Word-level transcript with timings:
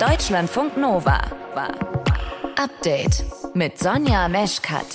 Deutschlandfunk 0.00 0.76
Nova 0.76 1.20
war 1.54 1.74
Update 2.56 3.24
mit 3.54 3.80
Sonja 3.80 4.28
Meschkat. 4.28 4.86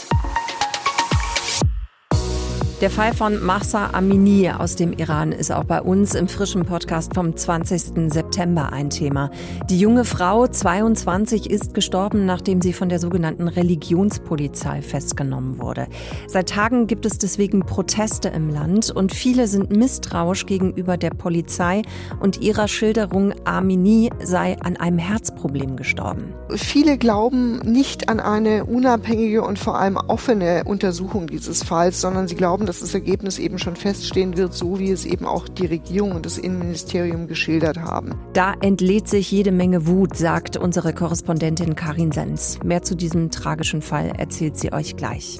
Der 2.79 2.90
Fall 2.90 3.13
von 3.13 3.43
Mahsa 3.43 3.90
Amini 3.92 4.50
aus 4.50 4.77
dem 4.77 4.93
Iran 4.93 5.34
ist 5.34 5.52
auch 5.52 5.66
bei 5.66 5.81
uns 5.81 6.16
im 6.16 6.29
frischen 6.29 6.66
Podcast 6.66 7.13
vom 7.13 7.36
20. 7.36 8.11
September 8.13 8.32
ein 8.38 8.89
Thema. 8.89 9.29
Die 9.70 9.79
junge 9.79 10.05
Frau, 10.05 10.47
22, 10.47 11.50
ist 11.50 11.73
gestorben, 11.73 12.25
nachdem 12.25 12.61
sie 12.61 12.73
von 12.73 12.89
der 12.89 13.00
sogenannten 13.00 13.47
Religionspolizei 13.47 14.82
festgenommen 14.82 15.59
wurde. 15.59 15.88
Seit 16.27 16.50
Tagen 16.50 16.88
gibt 16.88 17.05
es 17.05 17.18
deswegen 17.18 17.61
Proteste 17.61 18.29
im 18.29 18.50
Land 18.50 18.91
und 18.91 19.14
viele 19.14 19.47
sind 19.47 19.75
misstrauisch 19.75 20.46
gegenüber 20.46 20.97
der 20.97 21.11
Polizei 21.11 21.83
und 22.19 22.41
ihrer 22.41 22.68
Schilderung, 22.68 23.33
Amini 23.46 24.09
sei 24.23 24.57
an 24.61 24.77
einem 24.77 24.97
Herzproblem 24.97 25.75
gestorben. 25.75 26.34
Viele 26.50 26.97
glauben 26.97 27.59
nicht 27.59 28.09
an 28.09 28.20
eine 28.20 28.65
unabhängige 28.65 29.43
und 29.43 29.59
vor 29.59 29.78
allem 29.78 29.97
offene 29.97 30.64
Untersuchung 30.65 31.28
dieses 31.28 31.64
Falls, 31.64 32.02
sondern 32.02 32.28
sie 32.28 32.36
glauben, 32.36 32.66
dass 32.66 32.80
das 32.80 32.94
Ergebnis 32.94 33.40
eben 33.40 33.59
schon 33.59 33.76
feststehen 33.76 34.38
wird, 34.38 34.54
so 34.54 34.80
wie 34.80 34.92
es 34.92 35.06
eben 35.06 35.26
auch 35.26 35.48
die 35.48 35.66
Regierung 35.66 36.12
und 36.14 36.26
das 36.26 36.38
Innenministerium 36.38 37.28
geschildert 37.28 37.78
haben. 37.78 38.14
Da 38.34 38.55
entlädt 38.62 39.08
sich 39.08 39.30
jede 39.30 39.52
Menge 39.52 39.86
Wut, 39.86 40.18
sagt 40.18 40.58
unsere 40.58 40.92
Korrespondentin 40.92 41.76
Karin 41.76 42.12
Sens. 42.12 42.58
Mehr 42.64 42.82
zu 42.82 42.96
diesem 42.96 43.30
tragischen 43.30 43.84
Fall 43.84 44.12
erzählt 44.18 44.58
sie 44.58 44.73
euch 44.73 44.96
gleich. 44.96 45.40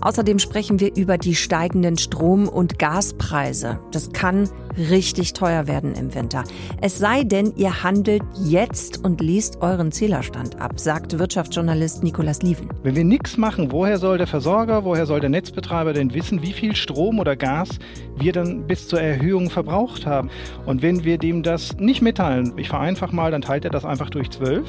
Außerdem 0.00 0.40
sprechen 0.40 0.80
wir 0.80 0.96
über 0.96 1.18
die 1.18 1.36
steigenden 1.36 1.98
Strom- 1.98 2.48
und 2.48 2.80
Gaspreise. 2.80 3.78
Das 3.92 4.10
kann 4.10 4.48
richtig 4.76 5.32
teuer 5.32 5.66
werden 5.66 5.94
im 5.94 6.14
Winter. 6.14 6.44
Es 6.80 6.98
sei 6.98 7.24
denn, 7.24 7.52
ihr 7.56 7.82
handelt 7.82 8.22
jetzt 8.44 9.04
und 9.04 9.20
liest 9.20 9.60
euren 9.60 9.92
Zählerstand 9.92 10.60
ab, 10.60 10.78
sagt 10.78 11.18
Wirtschaftsjournalist 11.18 12.02
Nikolas 12.02 12.42
Lieven. 12.42 12.68
Wenn 12.82 12.96
wir 12.96 13.04
nichts 13.04 13.36
machen, 13.36 13.72
woher 13.72 13.98
soll 13.98 14.18
der 14.18 14.26
Versorger, 14.26 14.84
woher 14.84 15.06
soll 15.06 15.20
der 15.20 15.30
Netzbetreiber 15.30 15.92
denn 15.92 16.14
wissen, 16.14 16.42
wie 16.42 16.52
viel 16.52 16.74
Strom 16.74 17.18
oder 17.18 17.36
Gas 17.36 17.78
wir 18.16 18.32
dann 18.32 18.66
bis 18.66 18.88
zur 18.88 19.00
Erhöhung 19.00 19.50
verbraucht 19.50 20.06
haben? 20.06 20.30
Und 20.66 20.82
wenn 20.82 21.04
wir 21.04 21.18
dem 21.18 21.42
das 21.42 21.76
nicht 21.78 22.02
mitteilen, 22.02 22.52
ich 22.56 22.68
vereinfache 22.68 23.14
mal, 23.14 23.30
dann 23.30 23.42
teilt 23.42 23.64
er 23.64 23.70
das 23.70 23.84
einfach 23.84 24.10
durch 24.10 24.30
zwölf. 24.30 24.68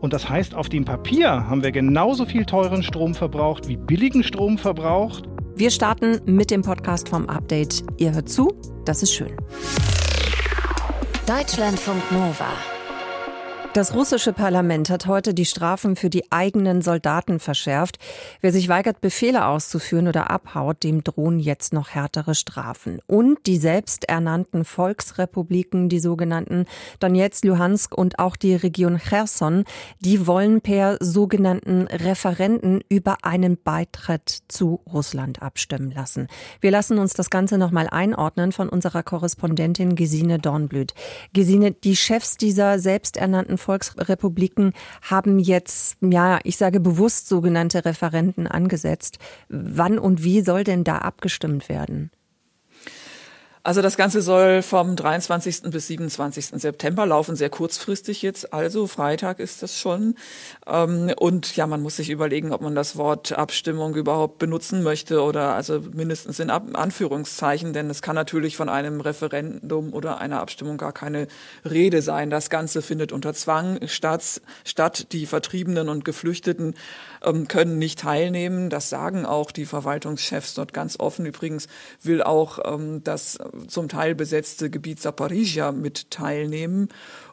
Und 0.00 0.12
das 0.12 0.28
heißt, 0.28 0.54
auf 0.54 0.68
dem 0.68 0.84
Papier 0.84 1.48
haben 1.48 1.62
wir 1.62 1.72
genauso 1.72 2.26
viel 2.26 2.44
teuren 2.44 2.82
Strom 2.82 3.14
verbraucht 3.14 3.68
wie 3.68 3.76
billigen 3.76 4.22
Strom 4.22 4.58
verbraucht. 4.58 5.28
Wir 5.56 5.70
starten 5.70 6.20
mit 6.24 6.50
dem 6.50 6.62
Podcast 6.62 7.08
vom 7.08 7.28
Update. 7.28 7.84
Ihr 7.98 8.14
hört 8.14 8.28
zu, 8.28 8.54
das 8.84 9.02
ist 9.02 9.12
schön. 9.12 9.36
Deutschlandfunk 11.26 12.10
Nova. 12.10 12.79
Das 13.72 13.94
russische 13.94 14.32
Parlament 14.32 14.90
hat 14.90 15.06
heute 15.06 15.32
die 15.32 15.44
Strafen 15.44 15.94
für 15.94 16.10
die 16.10 16.32
eigenen 16.32 16.82
Soldaten 16.82 17.38
verschärft. 17.38 18.00
Wer 18.40 18.50
sich 18.50 18.68
weigert, 18.68 19.00
Befehle 19.00 19.46
auszuführen 19.46 20.08
oder 20.08 20.28
abhaut, 20.28 20.82
dem 20.82 21.04
drohen 21.04 21.38
jetzt 21.38 21.72
noch 21.72 21.90
härtere 21.90 22.34
Strafen. 22.34 22.98
Und 23.06 23.46
die 23.46 23.58
selbsternannten 23.58 24.64
Volksrepubliken, 24.64 25.88
die 25.88 26.00
sogenannten 26.00 26.64
Donetsk, 26.98 27.44
Luhansk 27.44 27.96
und 27.96 28.18
auch 28.18 28.34
die 28.34 28.56
Region 28.56 28.98
Cherson, 28.98 29.62
die 30.00 30.26
wollen 30.26 30.62
per 30.62 30.96
sogenannten 30.98 31.82
Referenten 31.86 32.82
über 32.88 33.18
einen 33.22 33.56
Beitritt 33.56 34.40
zu 34.48 34.80
Russland 34.92 35.42
abstimmen 35.42 35.92
lassen. 35.92 36.26
Wir 36.60 36.72
lassen 36.72 36.98
uns 36.98 37.14
das 37.14 37.30
Ganze 37.30 37.56
nochmal 37.56 37.86
einordnen 37.88 38.50
von 38.50 38.68
unserer 38.68 39.04
Korrespondentin 39.04 39.94
Gesine 39.94 40.40
Dornblüt. 40.40 40.92
Gesine, 41.32 41.70
die 41.70 41.94
Chefs 41.94 42.36
dieser 42.36 42.80
selbsternannten 42.80 43.59
Volksrepubliken 43.60 44.72
haben 45.02 45.38
jetzt, 45.38 45.96
ja, 46.00 46.40
ich 46.44 46.56
sage 46.56 46.80
bewusst 46.80 47.28
sogenannte 47.28 47.84
Referenten 47.84 48.46
angesetzt. 48.46 49.18
Wann 49.48 49.98
und 49.98 50.24
wie 50.24 50.40
soll 50.40 50.64
denn 50.64 50.84
da 50.84 50.98
abgestimmt 50.98 51.68
werden? 51.68 52.10
Also 53.62 53.82
das 53.82 53.98
Ganze 53.98 54.22
soll 54.22 54.62
vom 54.62 54.96
23. 54.96 55.64
bis 55.70 55.86
27. 55.88 56.46
September 56.62 57.04
laufen, 57.04 57.36
sehr 57.36 57.50
kurzfristig 57.50 58.22
jetzt, 58.22 58.54
also 58.54 58.86
Freitag 58.86 59.38
ist 59.38 59.62
das 59.62 59.76
schon. 59.76 60.14
Ähm, 60.66 61.12
und 61.18 61.56
ja, 61.56 61.66
man 61.66 61.82
muss 61.82 61.96
sich 61.96 62.08
überlegen, 62.08 62.54
ob 62.54 62.62
man 62.62 62.74
das 62.74 62.96
Wort 62.96 63.32
Abstimmung 63.32 63.94
überhaupt 63.96 64.38
benutzen 64.38 64.82
möchte 64.82 65.22
oder 65.22 65.54
also 65.54 65.82
mindestens 65.92 66.40
in 66.40 66.48
Anführungszeichen, 66.48 67.74
denn 67.74 67.90
es 67.90 68.00
kann 68.00 68.14
natürlich 68.14 68.56
von 68.56 68.70
einem 68.70 69.02
Referendum 69.02 69.92
oder 69.92 70.22
einer 70.22 70.40
Abstimmung 70.40 70.78
gar 70.78 70.92
keine 70.92 71.26
Rede 71.68 72.00
sein. 72.00 72.30
Das 72.30 72.48
Ganze 72.48 72.80
findet 72.80 73.12
unter 73.12 73.34
Zwang 73.34 73.78
statt. 73.88 74.40
statt. 74.64 75.12
Die 75.12 75.26
Vertriebenen 75.26 75.90
und 75.90 76.06
Geflüchteten 76.06 76.74
ähm, 77.24 77.48
können 77.48 77.78
nicht 77.78 78.00
teilnehmen. 78.00 78.70
Das 78.70 78.90
sagen 78.90 79.26
auch 79.26 79.50
die 79.50 79.66
Verwaltungschefs 79.66 80.54
dort 80.54 80.72
ganz 80.72 80.98
offen. 80.98 81.26
Übrigens 81.26 81.68
will 82.02 82.22
auch 82.22 82.58
ähm, 82.64 83.02
das 83.04 83.38
zum 83.68 83.88
Teil 83.88 84.14
besetzte 84.14 84.70
Gebiet 84.70 85.00
Zaporizhia 85.00 85.72
mit 85.72 86.10
teilnehmen. 86.10 86.88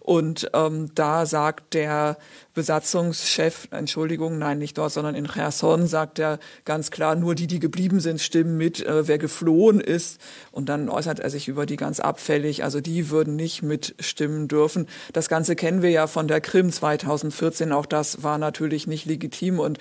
Und 0.08 0.50
ähm, 0.54 0.90
da 0.96 1.26
sagt 1.26 1.74
der 1.74 2.18
Besatzungschef, 2.54 3.68
Entschuldigung, 3.72 4.38
nein, 4.38 4.58
nicht 4.58 4.78
dort, 4.78 4.94
sondern 4.94 5.16
in 5.16 5.28
Cherson, 5.28 5.86
sagt 5.86 6.18
er 6.18 6.40
ganz 6.64 6.92
klar, 6.92 7.16
nur 7.16 7.36
die, 7.36 7.46
die 7.46 7.60
geblieben 7.60 8.00
sind, 8.00 8.22
stimmen 8.22 8.56
mit, 8.56 8.82
äh, 8.86 9.06
wer 9.06 9.18
geflohen 9.18 9.82
ist. 9.82 10.22
Und 10.54 10.70
dann 10.70 10.88
äußert 10.88 11.20
er 11.20 11.30
sich 11.30 11.50
über 11.50 11.66
die 11.66 11.76
ganz 11.76 12.00
abfällig, 12.00 12.64
also 12.64 12.80
die 12.80 13.10
würden 13.10 13.36
nicht 13.36 13.64
mitstimmen 13.64 14.48
dürfen. 14.48 14.88
Das 15.12 15.28
Ganze 15.28 15.58
kennen 15.58 15.82
wir 15.82 15.92
ja 15.92 16.08
von 16.08 16.30
der 16.30 16.40
Krim 16.40 16.72
2014, 16.72 17.74
auch 17.74 17.86
das 17.86 18.24
war 18.24 18.38
natürlich 18.38 18.88
nicht 18.88 19.06
legitim 19.06 19.60
und 19.60 19.77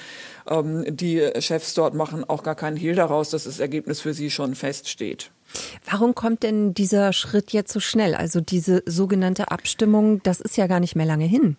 ähm, 0.49 0.85
die 0.89 1.23
Chefs 1.39 1.75
dort 1.75 1.95
machen 1.95 2.25
auch 2.29 2.43
gar 2.43 2.55
keinen 2.55 2.77
Hehl 2.77 2.95
daraus, 2.95 3.31
dass 3.31 3.45
das 3.45 3.61
Ergebnis 3.61 4.01
für 4.01 4.15
sie 4.15 4.31
schon 4.31 4.55
feststeht. 4.55 5.31
Warum 5.91 6.15
kommt 6.15 6.43
denn 6.43 6.75
dieser 6.75 7.13
Schritt 7.13 7.53
jetzt 7.53 7.73
so 7.73 7.81
schnell? 7.81 8.15
Also 8.15 8.41
diese 8.41 8.83
sogenannte 8.87 9.51
Abstimmung, 9.51 10.23
das 10.23 10.41
ist 10.41 10.57
ja 10.57 10.67
gar 10.67 10.81
nicht 10.81 10.97
mehr 10.97 11.07
lange 11.07 11.25
hin. 11.25 11.57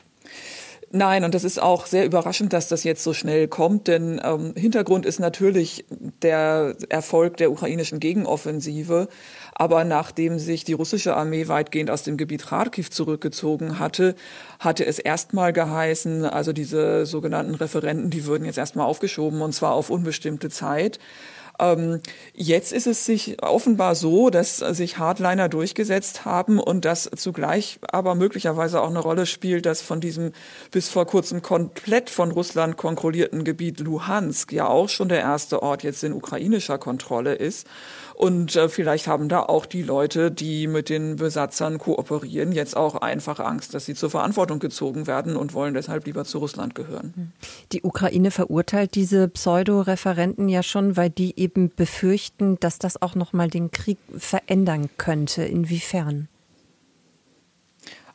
Nein, 0.98 1.24
und 1.24 1.36
das 1.36 1.44
ist 1.44 1.62
auch 1.62 1.86
sehr 1.86 2.06
überraschend, 2.06 2.54
dass 2.54 2.70
das 2.70 2.84
jetzt 2.84 3.04
so 3.04 3.14
schnell 3.14 3.48
kommt, 3.48 3.88
denn 3.88 4.20
ähm, 4.24 4.56
Hintergrund 4.58 5.06
ist 5.06 5.20
natürlich 5.20 5.86
der 6.24 6.76
Erfolg 6.90 7.38
der 7.38 7.52
ukrainischen 7.52 8.00
Gegenoffensive. 8.00 9.08
Aber 9.54 9.84
nachdem 9.84 10.40
sich 10.40 10.64
die 10.64 10.74
russische 10.74 11.16
Armee 11.16 11.48
weitgehend 11.48 11.92
aus 11.92 12.02
dem 12.02 12.18
Gebiet 12.18 12.48
Kharkiv 12.48 12.90
zurückgezogen 12.90 13.78
hatte, 13.78 14.16
hatte 14.58 14.88
es 14.88 14.98
erstmal 14.98 15.54
geheißen, 15.54 16.26
also 16.26 16.52
diese 16.52 17.06
sogenannten 17.06 17.54
Referenten, 17.54 18.10
die 18.10 18.26
würden 18.26 18.46
jetzt 18.46 18.58
erstmal 18.58 18.88
aufgeschoben 18.88 19.42
und 19.42 19.54
zwar 19.54 19.74
auf 19.74 19.92
unbestimmte 19.92 20.50
Zeit. 20.50 20.98
Ähm, 21.60 22.02
jetzt 22.34 22.72
ist 22.72 22.88
es 22.88 23.06
sich 23.06 23.42
offenbar 23.42 23.96
so, 23.96 24.30
dass 24.30 24.58
sich 24.58 24.98
Hardliner 24.98 25.50
durchgesetzt 25.50 26.26
haben 26.26 26.60
und 26.60 26.86
dass 26.86 27.10
zugleich 27.16 27.80
aber 27.92 28.16
möglicherweise 28.16 28.82
auch 28.82 28.90
eine 28.90 29.00
Rolle 29.00 29.26
spielt, 29.26 29.66
dass 29.66 29.82
von 29.82 30.00
diesem 30.00 30.34
bis 30.72 30.90
vor 30.90 31.06
kurzem 31.06 31.42
komplett 31.42 32.10
von 32.10 32.32
Russland 32.32 32.78
kontrollierten 32.78 33.44
Gebiet 33.44 33.80
Luhansk 33.80 34.52
ja 34.52 34.68
auch 34.68 34.90
schon 34.90 35.10
der 35.10 35.22
erste 35.22 35.64
Ort 35.64 35.84
jetzt 35.84 36.04
in 36.04 36.14
ukrainischer 36.14 36.78
Kontrolle 36.78 37.34
ist. 37.34 37.68
Und 38.18 38.56
äh, 38.56 38.68
vielleicht 38.68 39.06
haben 39.06 39.30
da 39.30 39.44
auch 39.44 39.68
die 39.68 39.84
Leute, 39.84 40.32
die 40.32 40.66
mit 40.66 40.90
den 40.90 41.18
Besatzern 41.18 41.78
kooperieren, 41.78 42.52
jetzt 42.52 42.76
auch 42.76 42.96
einfach 42.96 43.40
Angst, 43.40 43.76
dass 43.76 43.86
sie 43.86 43.94
zur 43.94 44.10
Verantwortung 44.10 44.58
gezogen 44.58 45.06
werden 45.06 45.38
und 45.38 45.54
wollen 45.54 45.76
deshalb 45.76 46.08
lieber 46.08 46.26
zu 46.26 46.40
Russland 46.40 46.74
gehören. 46.74 47.32
Die 47.74 47.84
Ukraine 47.84 48.32
verurteilt 48.32 48.96
diese 48.96 49.28
Pseudo-Referenten 49.28 50.50
ja 50.50 50.64
schon, 50.64 50.98
weil 50.98 51.12
die 51.12 51.40
eben 51.40 51.72
befürchten, 51.76 52.60
dass 52.60 52.80
das 52.80 53.00
auch 53.00 53.14
noch 53.14 53.34
mal 53.34 53.50
den 53.50 53.70
Krieg 53.70 54.00
verändern 54.18 54.90
könnte. 54.98 55.44
Inwiefern? 55.44 56.28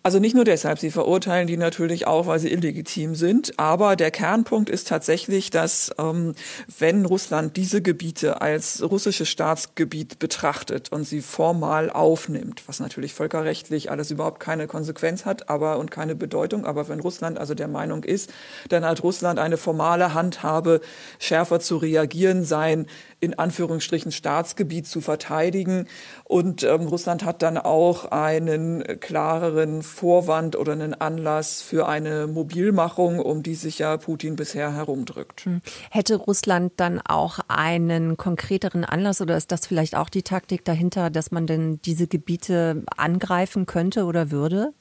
Also 0.04 0.18
nicht 0.18 0.34
nur 0.34 0.44
deshalb, 0.44 0.80
sie 0.80 0.90
verurteilen 0.90 1.46
die 1.46 1.56
natürlich 1.56 2.08
auch, 2.08 2.26
weil 2.26 2.40
sie 2.40 2.50
illegitim 2.50 3.14
sind. 3.14 3.56
Aber 3.60 3.94
der 3.94 4.10
Kernpunkt 4.10 4.68
ist 4.68 4.88
tatsächlich, 4.88 5.50
dass 5.50 5.92
ähm, 5.96 6.34
wenn 6.78 7.04
Russland 7.04 7.56
diese 7.56 7.82
Gebiete 7.82 8.40
als 8.40 8.82
russisches 8.82 9.28
Staatsgebiet 9.28 10.18
betrachtet 10.18 10.90
und 10.90 11.04
sie 11.04 11.20
formal 11.20 11.88
aufnimmt, 11.88 12.64
was 12.66 12.80
natürlich 12.80 13.14
völkerrechtlich 13.14 13.92
alles 13.92 14.10
überhaupt 14.10 14.40
keine 14.40 14.66
Konsequenz 14.66 15.24
hat, 15.24 15.48
aber 15.48 15.78
und 15.78 15.92
keine 15.92 16.16
Bedeutung, 16.16 16.64
aber 16.64 16.88
wenn 16.88 16.98
Russland 16.98 17.38
also 17.38 17.54
der 17.54 17.68
Meinung 17.68 18.02
ist, 18.02 18.32
dann 18.70 18.84
hat 18.84 19.04
Russland 19.04 19.38
eine 19.38 19.56
formale 19.56 20.14
Handhabe, 20.14 20.80
schärfer 21.20 21.60
zu 21.60 21.76
reagieren, 21.76 22.44
sein 22.44 22.86
in 23.20 23.38
Anführungsstrichen 23.38 24.10
Staatsgebiet 24.10 24.88
zu 24.88 25.00
verteidigen. 25.00 25.86
Und 26.24 26.64
ähm, 26.64 26.88
Russland 26.88 27.24
hat 27.24 27.40
dann 27.40 27.56
auch 27.56 28.06
einen 28.06 28.82
klareren 28.98 29.82
Vorwand 29.92 30.56
oder 30.56 30.72
einen 30.72 30.94
Anlass 30.94 31.62
für 31.62 31.86
eine 31.86 32.26
Mobilmachung, 32.26 33.20
um 33.20 33.42
die 33.42 33.54
sich 33.54 33.78
ja 33.78 33.96
Putin 33.96 34.36
bisher 34.36 34.74
herumdrückt. 34.74 35.44
Hm. 35.44 35.60
Hätte 35.90 36.16
Russland 36.16 36.72
dann 36.78 37.00
auch 37.00 37.38
einen 37.48 38.16
konkreteren 38.16 38.84
Anlass 38.84 39.20
oder 39.20 39.36
ist 39.36 39.52
das 39.52 39.66
vielleicht 39.66 39.94
auch 39.94 40.08
die 40.08 40.22
Taktik 40.22 40.64
dahinter, 40.64 41.10
dass 41.10 41.30
man 41.30 41.46
denn 41.46 41.78
diese 41.84 42.06
Gebiete 42.06 42.82
angreifen 42.96 43.66
könnte 43.66 44.04
oder 44.04 44.30
würde? 44.30 44.72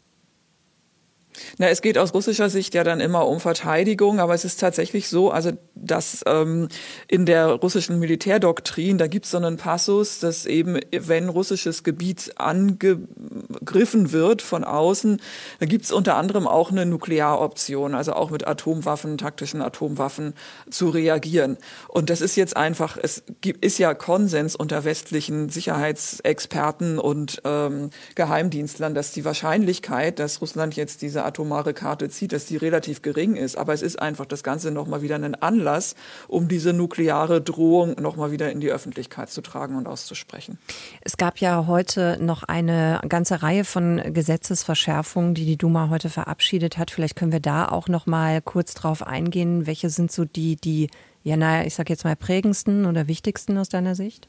Na, 1.58 1.68
es 1.68 1.82
geht 1.82 1.98
aus 1.98 2.14
russischer 2.14 2.50
Sicht 2.50 2.74
ja 2.74 2.84
dann 2.84 3.00
immer 3.00 3.28
um 3.28 3.40
Verteidigung, 3.40 4.20
aber 4.20 4.34
es 4.34 4.46
ist 4.46 4.60
tatsächlich 4.60 5.10
so, 5.10 5.32
also 5.32 5.52
dass 5.76 6.22
ähm, 6.26 6.68
in 7.08 7.26
der 7.26 7.48
russischen 7.48 8.00
Militärdoktrin, 8.00 8.98
da 8.98 9.08
gibt 9.08 9.26
es 9.26 9.32
so 9.32 9.38
einen 9.38 9.58
Passus, 9.58 10.20
dass 10.20 10.46
eben, 10.46 10.80
wenn 10.92 11.30
russisches 11.30 11.84
Gebiet 11.84 12.34
angegriffen 12.38 14.12
wird 14.12 14.42
von 14.42 14.64
außen, 14.64 15.22
da 15.60 15.66
gibt 15.66 15.86
es 15.86 15.92
unter 15.92 16.16
anderem 16.16 16.48
auch 16.48 16.72
eine 16.72 16.86
Nuklearoption, 16.86 17.96
also 17.96 18.14
auch 18.14 18.30
mit 18.30 18.48
Atomwaffen, 18.48 19.18
taktischen 19.18 19.62
Atomwaffen 19.62 20.34
zu 20.70 20.90
reagieren. 20.90 21.58
Und 21.88 22.10
das 22.10 22.22
ist 22.22 22.36
jetzt 22.36 22.56
einfach, 22.56 22.98
es 23.02 23.24
gibt, 23.42 23.64
ist 23.66 23.78
ja 23.78 23.94
Konsens 23.94 24.56
unter 24.56 24.84
westlichen 24.86 25.50
Sicherheitsexperten 25.50 27.00
und 27.00 27.42
ähm, 27.46 27.90
Geheimdienstlern, 28.16 28.94
dass 28.94 29.12
die 29.12 29.26
Wahrscheinlichkeit, 29.26 30.20
dass 30.20 30.42
Russland 30.42 30.76
jetzt 30.76 31.02
diese 31.02 31.21
atomare 31.26 31.74
Karte 31.74 32.10
zieht, 32.10 32.34
dass 32.34 32.46
die 32.46 32.58
relativ 32.58 33.02
gering 33.02 33.36
ist. 33.36 33.58
Aber 33.58 33.74
es 33.74 33.82
ist 33.82 34.02
einfach 34.02 34.26
das 34.26 34.44
Ganze 34.44 34.72
nochmal 34.72 35.02
wieder 35.02 35.16
ein 35.16 35.36
Anlass, 35.36 35.96
um 36.28 36.48
diese 36.48 36.74
nukleare 36.74 37.42
Drohung 37.42 38.02
nochmal 38.02 38.32
wieder 38.32 38.52
in 38.52 38.60
die 38.60 38.72
Öffentlichkeit 38.72 39.30
zu 39.30 39.42
tragen 39.42 39.76
und 39.76 39.88
auszusprechen. 39.88 40.58
Es 41.02 41.18
gab 41.18 41.40
ja 41.40 41.68
heute 41.68 42.18
noch 42.22 42.44
eine 42.44 43.02
ganze 43.08 43.42
Reihe 43.42 43.64
von 43.64 44.02
Gesetzesverschärfungen, 44.14 45.34
die 45.34 45.46
die 45.46 45.58
Duma 45.58 45.90
heute 45.90 46.10
verabschiedet 46.10 46.78
hat. 46.78 46.92
Vielleicht 46.92 47.16
können 47.16 47.32
wir 47.32 47.40
da 47.40 47.68
auch 47.68 47.88
noch 47.88 48.06
mal 48.06 48.42
kurz 48.42 48.74
drauf 48.74 49.06
eingehen. 49.06 49.68
Welche 49.68 49.90
sind 49.90 50.12
so 50.12 50.26
die, 50.26 50.56
die, 50.56 50.90
ja, 51.24 51.38
naja, 51.38 51.66
ich 51.66 51.76
sag 51.76 51.90
jetzt 51.90 52.04
mal 52.04 52.16
prägendsten 52.16 52.86
oder 52.86 53.08
wichtigsten 53.08 53.58
aus 53.58 53.70
deiner 53.70 53.96
Sicht? 53.96 54.28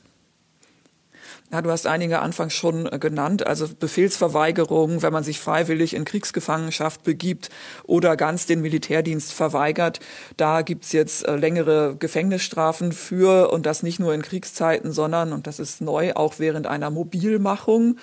Ja, 1.51 1.61
du 1.61 1.71
hast 1.71 1.87
einige 1.87 2.21
anfangs 2.21 2.55
schon 2.55 2.87
äh, 2.87 2.99
genannt, 2.99 3.47
also 3.47 3.69
Befehlsverweigerung, 3.69 5.03
wenn 5.03 5.13
man 5.13 5.25
sich 5.25 5.39
freiwillig 5.39 5.95
in 5.95 6.05
Kriegsgefangenschaft 6.05 7.03
begibt 7.03 7.51
oder 7.85 8.17
ganz 8.17 8.47
den 8.47 8.61
Militärdienst 8.61 9.33
verweigert. 9.33 10.01
Da 10.37 10.63
gibt's 10.63 10.93
jetzt 10.93 11.27
äh, 11.27 11.37
längere 11.37 11.97
Gefängnisstrafen 11.99 12.93
für 12.93 13.51
und 13.53 13.67
das 13.67 13.83
nicht 13.83 14.01
nur 14.01 14.15
in 14.15 14.23
Kriegszeiten, 14.23 14.93
sondern, 14.93 15.33
und 15.33 15.47
das 15.47 15.59
ist 15.59 15.81
neu, 15.81 16.13
auch 16.15 16.35
während 16.39 16.67
einer 16.67 16.91
Mobilmachung. 16.91 17.99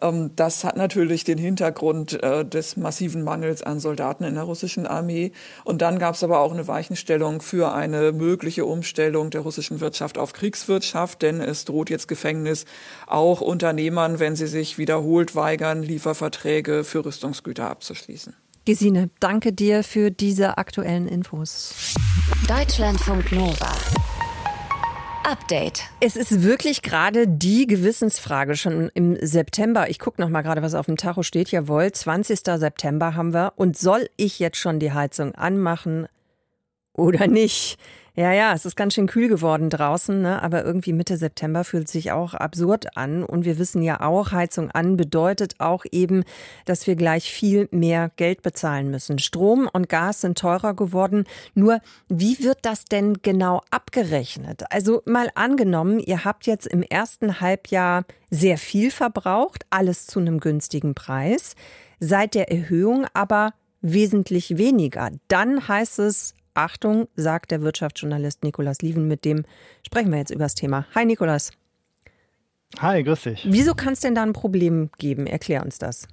Ähm, 0.00 0.30
das 0.36 0.64
hat 0.64 0.76
natürlich 0.76 1.24
den 1.24 1.38
Hintergrund 1.38 2.22
äh, 2.22 2.44
des 2.44 2.76
massiven 2.76 3.22
Mangels 3.22 3.62
an 3.62 3.80
Soldaten 3.80 4.24
in 4.24 4.34
der 4.34 4.44
russischen 4.44 4.86
Armee. 4.86 5.32
Und 5.64 5.82
dann 5.82 5.98
gab 5.98 6.14
es 6.14 6.22
aber 6.22 6.40
auch 6.40 6.52
eine 6.52 6.68
Weichenstellung 6.68 7.40
für 7.40 7.72
eine 7.72 8.12
mögliche 8.12 8.64
Umstellung 8.64 9.30
der 9.30 9.42
russischen 9.42 9.80
Wirtschaft 9.80 10.18
auf 10.18 10.32
Kriegswirtschaft, 10.32 11.22
denn 11.22 11.40
es 11.40 11.64
droht 11.64 11.90
jetzt 11.90 12.08
Gefängnis 12.08 12.64
auch 13.06 13.40
Unternehmern, 13.40 14.18
wenn 14.18 14.36
sie 14.36 14.46
sich 14.46 14.78
wiederholt 14.78 15.34
weigern, 15.34 15.82
Lieferverträge 15.82 16.84
für 16.84 17.04
Rüstungsgüter 17.04 17.68
abzuschließen. 17.70 18.34
Gesine, 18.64 19.10
danke 19.20 19.52
dir 19.52 19.84
für 19.84 20.10
diese 20.10 20.58
aktuellen 20.58 21.06
Infos. 21.06 21.94
Deutschlandfunk 22.48 23.30
Nova. 23.30 23.72
Update. 25.26 25.82
Es 25.98 26.14
ist 26.14 26.44
wirklich 26.44 26.82
gerade 26.82 27.26
die 27.26 27.66
Gewissensfrage 27.66 28.54
schon 28.54 28.90
im 28.94 29.18
September. 29.20 29.90
Ich 29.90 29.98
gucke 29.98 30.20
noch 30.20 30.28
mal 30.28 30.42
gerade, 30.42 30.62
was 30.62 30.74
auf 30.74 30.86
dem 30.86 30.96
Tacho 30.96 31.24
steht. 31.24 31.50
Jawohl, 31.50 31.90
20. 31.90 32.38
September 32.44 33.16
haben 33.16 33.34
wir. 33.34 33.52
Und 33.56 33.76
soll 33.76 34.08
ich 34.16 34.38
jetzt 34.38 34.56
schon 34.56 34.78
die 34.78 34.92
Heizung 34.92 35.34
anmachen 35.34 36.06
oder 36.96 37.26
nicht? 37.26 37.78
Ja, 38.18 38.32
ja, 38.32 38.54
es 38.54 38.64
ist 38.64 38.76
ganz 38.76 38.94
schön 38.94 39.08
kühl 39.08 39.28
geworden 39.28 39.68
draußen, 39.68 40.22
ne? 40.22 40.42
aber 40.42 40.64
irgendwie 40.64 40.94
Mitte 40.94 41.18
September 41.18 41.64
fühlt 41.64 41.86
sich 41.86 42.12
auch 42.12 42.32
absurd 42.32 42.96
an. 42.96 43.22
Und 43.22 43.44
wir 43.44 43.58
wissen 43.58 43.82
ja 43.82 44.00
auch, 44.00 44.32
Heizung 44.32 44.70
an 44.70 44.96
bedeutet 44.96 45.56
auch 45.60 45.84
eben, 45.92 46.24
dass 46.64 46.86
wir 46.86 46.96
gleich 46.96 47.30
viel 47.30 47.68
mehr 47.72 48.10
Geld 48.16 48.40
bezahlen 48.40 48.90
müssen. 48.90 49.18
Strom 49.18 49.68
und 49.70 49.90
Gas 49.90 50.22
sind 50.22 50.38
teurer 50.38 50.72
geworden. 50.72 51.24
Nur, 51.52 51.80
wie 52.08 52.42
wird 52.42 52.60
das 52.62 52.86
denn 52.86 53.18
genau 53.20 53.60
abgerechnet? 53.70 54.62
Also 54.70 55.02
mal 55.04 55.28
angenommen, 55.34 55.98
ihr 55.98 56.24
habt 56.24 56.46
jetzt 56.46 56.66
im 56.66 56.82
ersten 56.82 57.42
Halbjahr 57.42 58.06
sehr 58.30 58.56
viel 58.56 58.90
verbraucht, 58.90 59.66
alles 59.68 60.06
zu 60.06 60.20
einem 60.20 60.40
günstigen 60.40 60.94
Preis. 60.94 61.54
Seit 62.00 62.34
der 62.34 62.50
Erhöhung 62.50 63.04
aber 63.12 63.52
wesentlich 63.82 64.56
weniger. 64.56 65.10
Dann 65.28 65.68
heißt 65.68 65.98
es 65.98 66.32
Achtung, 66.56 67.08
sagt 67.16 67.50
der 67.50 67.62
Wirtschaftsjournalist 67.62 68.42
Nikolas 68.42 68.80
Lieven, 68.82 69.06
mit 69.06 69.24
dem 69.24 69.44
sprechen 69.84 70.10
wir 70.10 70.18
jetzt 70.18 70.30
über 70.30 70.44
das 70.44 70.54
Thema. 70.54 70.86
Hi 70.94 71.04
Nikolas. 71.04 71.52
Hi, 72.78 73.02
grüß 73.02 73.22
dich. 73.22 73.46
Wieso 73.48 73.74
kann 73.74 73.92
es 73.92 74.00
denn 74.00 74.14
da 74.14 74.22
ein 74.22 74.32
Problem 74.32 74.90
geben? 74.98 75.26
Erklär 75.26 75.62
uns 75.62 75.78
das. 75.78 76.08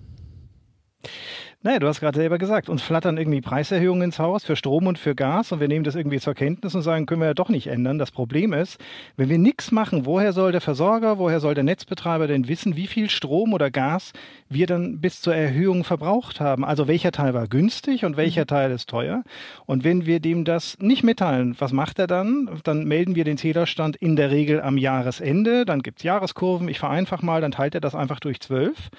Naja, 1.65 1.79
du 1.79 1.87
hast 1.87 2.01
gerade 2.01 2.17
selber 2.17 2.37
gesagt, 2.39 2.67
uns 2.67 2.81
flattern 2.81 3.15
irgendwie 3.15 3.39
Preiserhöhungen 3.39 4.03
ins 4.03 4.19
Haus 4.19 4.43
für 4.43 4.57
Strom 4.57 4.85
und 4.85 4.99
für 4.99 5.15
Gas 5.15 5.53
und 5.53 5.61
wir 5.61 5.69
nehmen 5.69 5.85
das 5.85 5.95
irgendwie 5.95 6.19
zur 6.19 6.33
Kenntnis 6.33 6.75
und 6.75 6.81
sagen, 6.81 7.05
können 7.05 7.21
wir 7.21 7.27
ja 7.27 7.33
doch 7.33 7.47
nicht 7.47 7.67
ändern. 7.67 7.97
Das 7.97 8.11
Problem 8.11 8.51
ist, 8.51 8.81
wenn 9.15 9.29
wir 9.29 9.37
nichts 9.37 9.71
machen, 9.71 10.05
woher 10.05 10.33
soll 10.33 10.51
der 10.51 10.59
Versorger, 10.59 11.19
woher 11.19 11.39
soll 11.39 11.53
der 11.53 11.63
Netzbetreiber 11.63 12.27
denn 12.27 12.49
wissen, 12.49 12.75
wie 12.75 12.87
viel 12.87 13.09
Strom 13.09 13.53
oder 13.53 13.71
Gas 13.71 14.11
wir 14.49 14.67
dann 14.67 14.99
bis 14.99 15.21
zur 15.21 15.35
Erhöhung 15.35 15.85
verbraucht 15.85 16.41
haben? 16.41 16.65
Also 16.65 16.89
welcher 16.89 17.13
Teil 17.13 17.33
war 17.33 17.47
günstig 17.47 18.03
und 18.03 18.17
welcher 18.17 18.41
mhm. 18.41 18.47
Teil 18.47 18.71
ist 18.71 18.89
teuer? 18.89 19.23
Und 19.65 19.85
wenn 19.85 20.05
wir 20.05 20.19
dem 20.19 20.43
das 20.43 20.77
nicht 20.79 21.03
mitteilen, 21.03 21.55
was 21.59 21.71
macht 21.71 21.97
er 21.97 22.07
dann? 22.07 22.59
Dann 22.65 22.83
melden 22.83 23.15
wir 23.15 23.23
den 23.23 23.37
Zählerstand 23.37 23.95
in 23.95 24.17
der 24.17 24.31
Regel 24.31 24.61
am 24.61 24.77
Jahresende, 24.77 25.63
dann 25.63 25.81
gibt's 25.81 26.03
Jahreskurven, 26.03 26.67
ich 26.67 26.79
vereinfache 26.79 27.25
mal, 27.25 27.39
dann 27.39 27.51
teilt 27.51 27.73
er 27.73 27.79
das 27.79 27.95
einfach 27.95 28.19
durch 28.19 28.41
zwölf. 28.41 28.89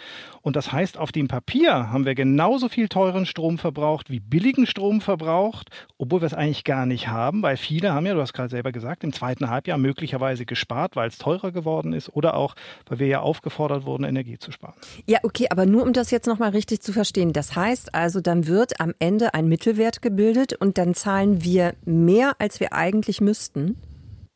Und 0.40 0.56
das 0.56 0.72
heißt, 0.72 0.99
auf 0.99 1.12
dem 1.12 1.28
Papier 1.28 1.90
haben 1.90 2.06
wir 2.06 2.14
genau 2.14 2.53
genauso 2.54 2.68
viel 2.68 2.88
teuren 2.88 3.26
Strom 3.26 3.58
verbraucht 3.58 4.10
wie 4.10 4.20
billigen 4.20 4.64
Strom 4.64 5.00
verbraucht, 5.00 5.70
obwohl 5.98 6.20
wir 6.22 6.26
es 6.26 6.34
eigentlich 6.34 6.62
gar 6.62 6.86
nicht 6.86 7.08
haben, 7.08 7.42
weil 7.42 7.56
viele 7.56 7.92
haben 7.92 8.06
ja, 8.06 8.14
du 8.14 8.20
hast 8.20 8.32
gerade 8.32 8.48
selber 8.48 8.70
gesagt, 8.70 9.02
im 9.02 9.12
zweiten 9.12 9.50
Halbjahr 9.50 9.76
möglicherweise 9.76 10.46
gespart, 10.46 10.94
weil 10.94 11.08
es 11.08 11.18
teurer 11.18 11.50
geworden 11.50 11.92
ist 11.92 12.10
oder 12.10 12.36
auch, 12.36 12.54
weil 12.86 13.00
wir 13.00 13.08
ja 13.08 13.22
aufgefordert 13.22 13.86
wurden, 13.86 14.04
Energie 14.04 14.38
zu 14.38 14.52
sparen. 14.52 14.74
Ja, 15.04 15.18
okay, 15.24 15.48
aber 15.50 15.66
nur 15.66 15.82
um 15.82 15.92
das 15.92 16.12
jetzt 16.12 16.28
nochmal 16.28 16.50
richtig 16.50 16.80
zu 16.80 16.92
verstehen. 16.92 17.32
Das 17.32 17.56
heißt 17.56 17.92
also, 17.92 18.20
dann 18.20 18.46
wird 18.46 18.80
am 18.80 18.94
Ende 19.00 19.34
ein 19.34 19.48
Mittelwert 19.48 20.00
gebildet 20.00 20.52
und 20.52 20.78
dann 20.78 20.94
zahlen 20.94 21.42
wir 21.42 21.74
mehr, 21.84 22.36
als 22.38 22.60
wir 22.60 22.72
eigentlich 22.72 23.20
müssten? 23.20 23.76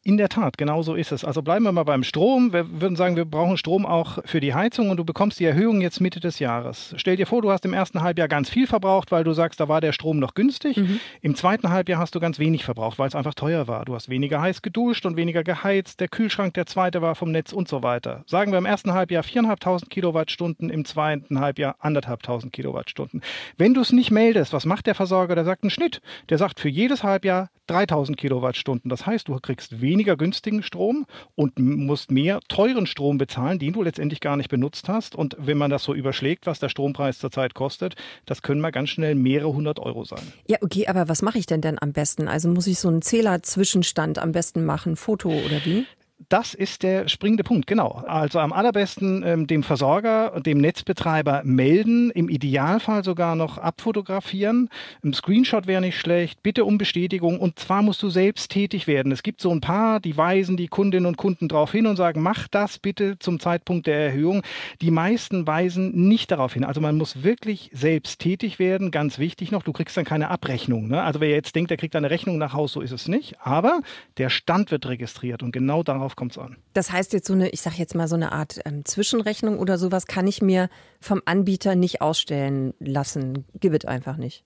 In 0.08 0.16
der 0.16 0.30
Tat, 0.30 0.56
genau 0.56 0.80
so 0.80 0.94
ist 0.94 1.12
es. 1.12 1.22
Also 1.22 1.42
bleiben 1.42 1.66
wir 1.66 1.72
mal 1.72 1.82
beim 1.82 2.02
Strom. 2.02 2.54
Wir 2.54 2.80
würden 2.80 2.96
sagen, 2.96 3.16
wir 3.16 3.26
brauchen 3.26 3.58
Strom 3.58 3.84
auch 3.84 4.20
für 4.24 4.40
die 4.40 4.54
Heizung 4.54 4.88
und 4.88 4.96
du 4.96 5.04
bekommst 5.04 5.38
die 5.38 5.44
Erhöhung 5.44 5.82
jetzt 5.82 6.00
Mitte 6.00 6.18
des 6.18 6.38
Jahres. 6.38 6.94
Stell 6.96 7.16
dir 7.16 7.26
vor, 7.26 7.42
du 7.42 7.50
hast 7.50 7.66
im 7.66 7.74
ersten 7.74 8.00
Halbjahr 8.00 8.26
ganz 8.26 8.48
viel 8.48 8.66
verbraucht, 8.66 9.12
weil 9.12 9.22
du 9.22 9.34
sagst, 9.34 9.60
da 9.60 9.68
war 9.68 9.82
der 9.82 9.92
Strom 9.92 10.18
noch 10.18 10.32
günstig. 10.32 10.78
Mhm. 10.78 10.98
Im 11.20 11.34
zweiten 11.34 11.68
Halbjahr 11.68 12.00
hast 12.00 12.14
du 12.14 12.20
ganz 12.20 12.38
wenig 12.38 12.64
verbraucht, 12.64 12.98
weil 12.98 13.06
es 13.06 13.14
einfach 13.14 13.34
teuer 13.34 13.68
war. 13.68 13.84
Du 13.84 13.94
hast 13.94 14.08
weniger 14.08 14.40
heiß 14.40 14.62
geduscht 14.62 15.04
und 15.04 15.18
weniger 15.18 15.44
geheizt. 15.44 16.00
Der 16.00 16.08
Kühlschrank, 16.08 16.54
der 16.54 16.64
zweite 16.64 17.02
war 17.02 17.14
vom 17.14 17.30
Netz 17.30 17.52
und 17.52 17.68
so 17.68 17.82
weiter. 17.82 18.24
Sagen 18.24 18.50
wir 18.50 18.56
im 18.56 18.64
ersten 18.64 18.94
Halbjahr 18.94 19.24
4.500 19.24 19.90
Kilowattstunden, 19.90 20.70
im 20.70 20.86
zweiten 20.86 21.38
Halbjahr 21.38 21.76
1.500 21.82 22.48
Kilowattstunden. 22.48 23.20
Wenn 23.58 23.74
du 23.74 23.82
es 23.82 23.92
nicht 23.92 24.10
meldest, 24.10 24.54
was 24.54 24.64
macht 24.64 24.86
der 24.86 24.94
Versorger? 24.94 25.34
Der 25.34 25.44
sagt 25.44 25.64
einen 25.64 25.70
Schnitt. 25.70 26.00
Der 26.30 26.38
sagt 26.38 26.60
für 26.60 26.70
jedes 26.70 27.02
Halbjahr 27.02 27.50
3.000 27.68 28.16
Kilowattstunden. 28.16 28.88
Das 28.88 29.06
heißt, 29.06 29.28
du 29.28 29.38
kriegst 29.38 29.80
weniger 29.80 29.97
weniger 29.98 30.16
günstigen 30.16 30.62
Strom 30.62 31.06
und 31.34 31.58
musst 31.58 32.12
mehr 32.12 32.38
teuren 32.46 32.86
Strom 32.86 33.18
bezahlen, 33.18 33.58
den 33.58 33.72
du 33.72 33.82
letztendlich 33.82 34.20
gar 34.20 34.36
nicht 34.36 34.48
benutzt 34.48 34.88
hast. 34.88 35.16
Und 35.16 35.36
wenn 35.40 35.58
man 35.58 35.72
das 35.72 35.82
so 35.82 35.92
überschlägt, 35.92 36.46
was 36.46 36.60
der 36.60 36.68
Strompreis 36.68 37.18
zurzeit 37.18 37.54
kostet, 37.54 37.96
das 38.24 38.42
können 38.42 38.60
mal 38.60 38.70
ganz 38.70 38.90
schnell 38.90 39.16
mehrere 39.16 39.52
hundert 39.52 39.80
Euro 39.80 40.04
sein. 40.04 40.22
Ja, 40.46 40.58
okay, 40.60 40.86
aber 40.86 41.08
was 41.08 41.20
mache 41.20 41.38
ich 41.38 41.46
denn 41.46 41.60
denn 41.62 41.82
am 41.82 41.92
besten? 41.92 42.28
Also 42.28 42.48
muss 42.48 42.68
ich 42.68 42.78
so 42.78 42.86
einen 42.86 43.02
Zählerzwischenstand 43.02 44.20
am 44.20 44.30
besten 44.30 44.64
machen, 44.64 44.94
Foto 44.94 45.30
oder 45.30 45.64
wie? 45.64 45.84
Das 46.28 46.52
ist 46.54 46.82
der 46.82 47.08
springende 47.08 47.44
Punkt, 47.44 47.66
genau. 47.66 48.02
Also 48.06 48.40
am 48.40 48.52
allerbesten 48.52 49.22
ähm, 49.24 49.46
dem 49.46 49.62
Versorger, 49.62 50.40
dem 50.40 50.58
Netzbetreiber 50.58 51.42
melden, 51.44 52.10
im 52.10 52.28
Idealfall 52.28 53.04
sogar 53.04 53.36
noch 53.36 53.56
abfotografieren. 53.58 54.68
Ein 55.04 55.14
Screenshot 55.14 55.66
wäre 55.66 55.80
nicht 55.80 55.98
schlecht, 55.98 56.42
bitte 56.42 56.64
um 56.64 56.76
Bestätigung 56.76 57.38
und 57.38 57.58
zwar 57.58 57.82
musst 57.82 58.02
du 58.02 58.10
selbst 58.10 58.50
tätig 58.50 58.86
werden. 58.86 59.12
Es 59.12 59.22
gibt 59.22 59.40
so 59.40 59.50
ein 59.50 59.60
paar, 59.60 60.00
die 60.00 60.16
weisen 60.16 60.56
die 60.56 60.68
Kundinnen 60.68 61.06
und 61.06 61.16
Kunden 61.16 61.48
darauf 61.48 61.72
hin 61.72 61.86
und 61.86 61.96
sagen, 61.96 62.20
mach 62.20 62.48
das 62.48 62.78
bitte 62.78 63.18
zum 63.18 63.38
Zeitpunkt 63.38 63.86
der 63.86 63.98
Erhöhung. 63.98 64.42
Die 64.80 64.90
meisten 64.90 65.46
weisen 65.46 66.08
nicht 66.08 66.30
darauf 66.32 66.52
hin. 66.52 66.64
Also 66.64 66.80
man 66.80 66.96
muss 66.96 67.22
wirklich 67.22 67.70
selbst 67.72 68.18
tätig 68.18 68.58
werden, 68.58 68.90
ganz 68.90 69.18
wichtig 69.18 69.52
noch, 69.52 69.62
du 69.62 69.72
kriegst 69.72 69.96
dann 69.96 70.04
keine 70.04 70.30
Abrechnung. 70.30 70.88
Ne? 70.88 71.02
Also 71.02 71.20
wer 71.20 71.30
jetzt 71.30 71.54
denkt, 71.54 71.70
er 71.70 71.76
kriegt 71.76 71.94
eine 71.94 72.10
Rechnung 72.10 72.38
nach 72.38 72.52
Hause, 72.52 72.74
so 72.74 72.80
ist 72.80 72.92
es 72.92 73.08
nicht. 73.08 73.36
Aber 73.40 73.80
der 74.18 74.30
Stand 74.30 74.70
wird 74.70 74.86
registriert 74.86 75.42
und 75.42 75.52
genau 75.52 75.82
darauf 75.82 76.07
kommt 76.16 76.32
es 76.32 76.38
an. 76.38 76.56
Das 76.74 76.92
heißt 76.92 77.12
jetzt 77.12 77.26
so 77.26 77.32
eine, 77.32 77.50
ich 77.50 77.60
sage 77.60 77.76
jetzt 77.78 77.94
mal 77.94 78.08
so 78.08 78.16
eine 78.16 78.32
Art 78.32 78.60
ähm, 78.64 78.84
Zwischenrechnung 78.84 79.58
oder 79.58 79.78
sowas 79.78 80.06
kann 80.06 80.26
ich 80.26 80.42
mir 80.42 80.68
vom 81.00 81.22
Anbieter 81.24 81.74
nicht 81.74 82.00
ausstellen 82.00 82.74
lassen. 82.80 83.44
Gibt 83.54 83.84
es 83.84 83.88
einfach 83.88 84.16
nicht. 84.16 84.44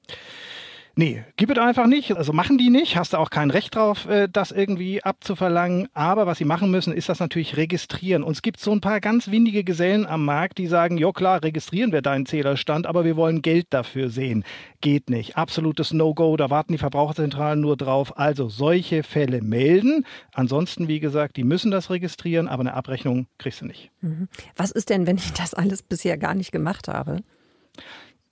Nee, 0.94 1.25
gib 1.37 1.50
es 1.50 1.58
einfach 1.58 1.87
nicht. 1.87 2.14
Also 2.16 2.34
machen 2.34 2.58
die 2.58 2.68
nicht. 2.68 2.96
Hast 2.96 3.14
du 3.14 3.16
auch 3.16 3.30
kein 3.30 3.50
Recht 3.50 3.75
drauf, 3.75 4.06
äh, 4.06 4.28
das 4.30 4.50
irgendwie 4.50 5.02
abzuverlangen. 5.02 5.88
Aber 5.94 6.26
was 6.26 6.38
sie 6.38 6.44
machen 6.44 6.70
müssen, 6.70 6.92
ist 6.92 7.08
das 7.08 7.18
natürlich 7.18 7.56
registrieren. 7.56 8.22
Und 8.22 8.32
es 8.32 8.42
gibt 8.42 8.61
so 8.61 8.72
ein 8.72 8.82
paar 8.82 9.00
ganz 9.00 9.30
windige 9.30 9.64
Gesellen 9.64 10.06
am 10.06 10.25
Markt, 10.25 10.58
die 10.58 10.66
sagen, 10.66 10.99
ja 10.99 11.11
klar, 11.12 11.42
registrieren 11.42 11.92
wir 11.92 12.02
deinen 12.02 12.26
Zählerstand, 12.26 12.87
aber 12.87 13.04
wir 13.04 13.16
wollen 13.16 13.40
Geld 13.40 13.68
dafür 13.70 14.11
sehen. 14.11 14.44
Geht 14.82 15.08
nicht. 15.08 15.37
Absolutes 15.37 15.94
No-Go. 15.94 16.37
Da 16.37 16.50
warten 16.50 16.72
die 16.72 16.78
Verbraucherzentralen 16.78 17.61
nur 17.61 17.76
drauf. 17.78 18.18
Also 18.18 18.50
solche 18.50 19.02
Fälle 19.02 19.40
melden. 19.40 20.04
Ansonsten, 20.34 20.88
wie 20.88 21.00
gesagt, 21.00 21.38
die 21.38 21.44
müssen 21.44 21.70
das 21.70 21.88
registrieren, 21.88 22.49
aber 22.49 22.61
eine 22.61 22.75
Abrechnung 22.75 23.26
kriegst 23.38 23.62
du 23.62 23.66
nicht. 23.66 23.90
Mhm. 24.02 24.28
Was 24.56 24.70
ist 24.70 24.90
denn, 24.90 25.06
wenn 25.06 25.16
ich 25.16 25.32
das 25.32 25.54
alles 25.54 25.82
bisher 25.82 26.18
gar 26.18 26.34
nicht 26.34 26.52
gemacht 26.52 26.88
habe? 26.88 27.22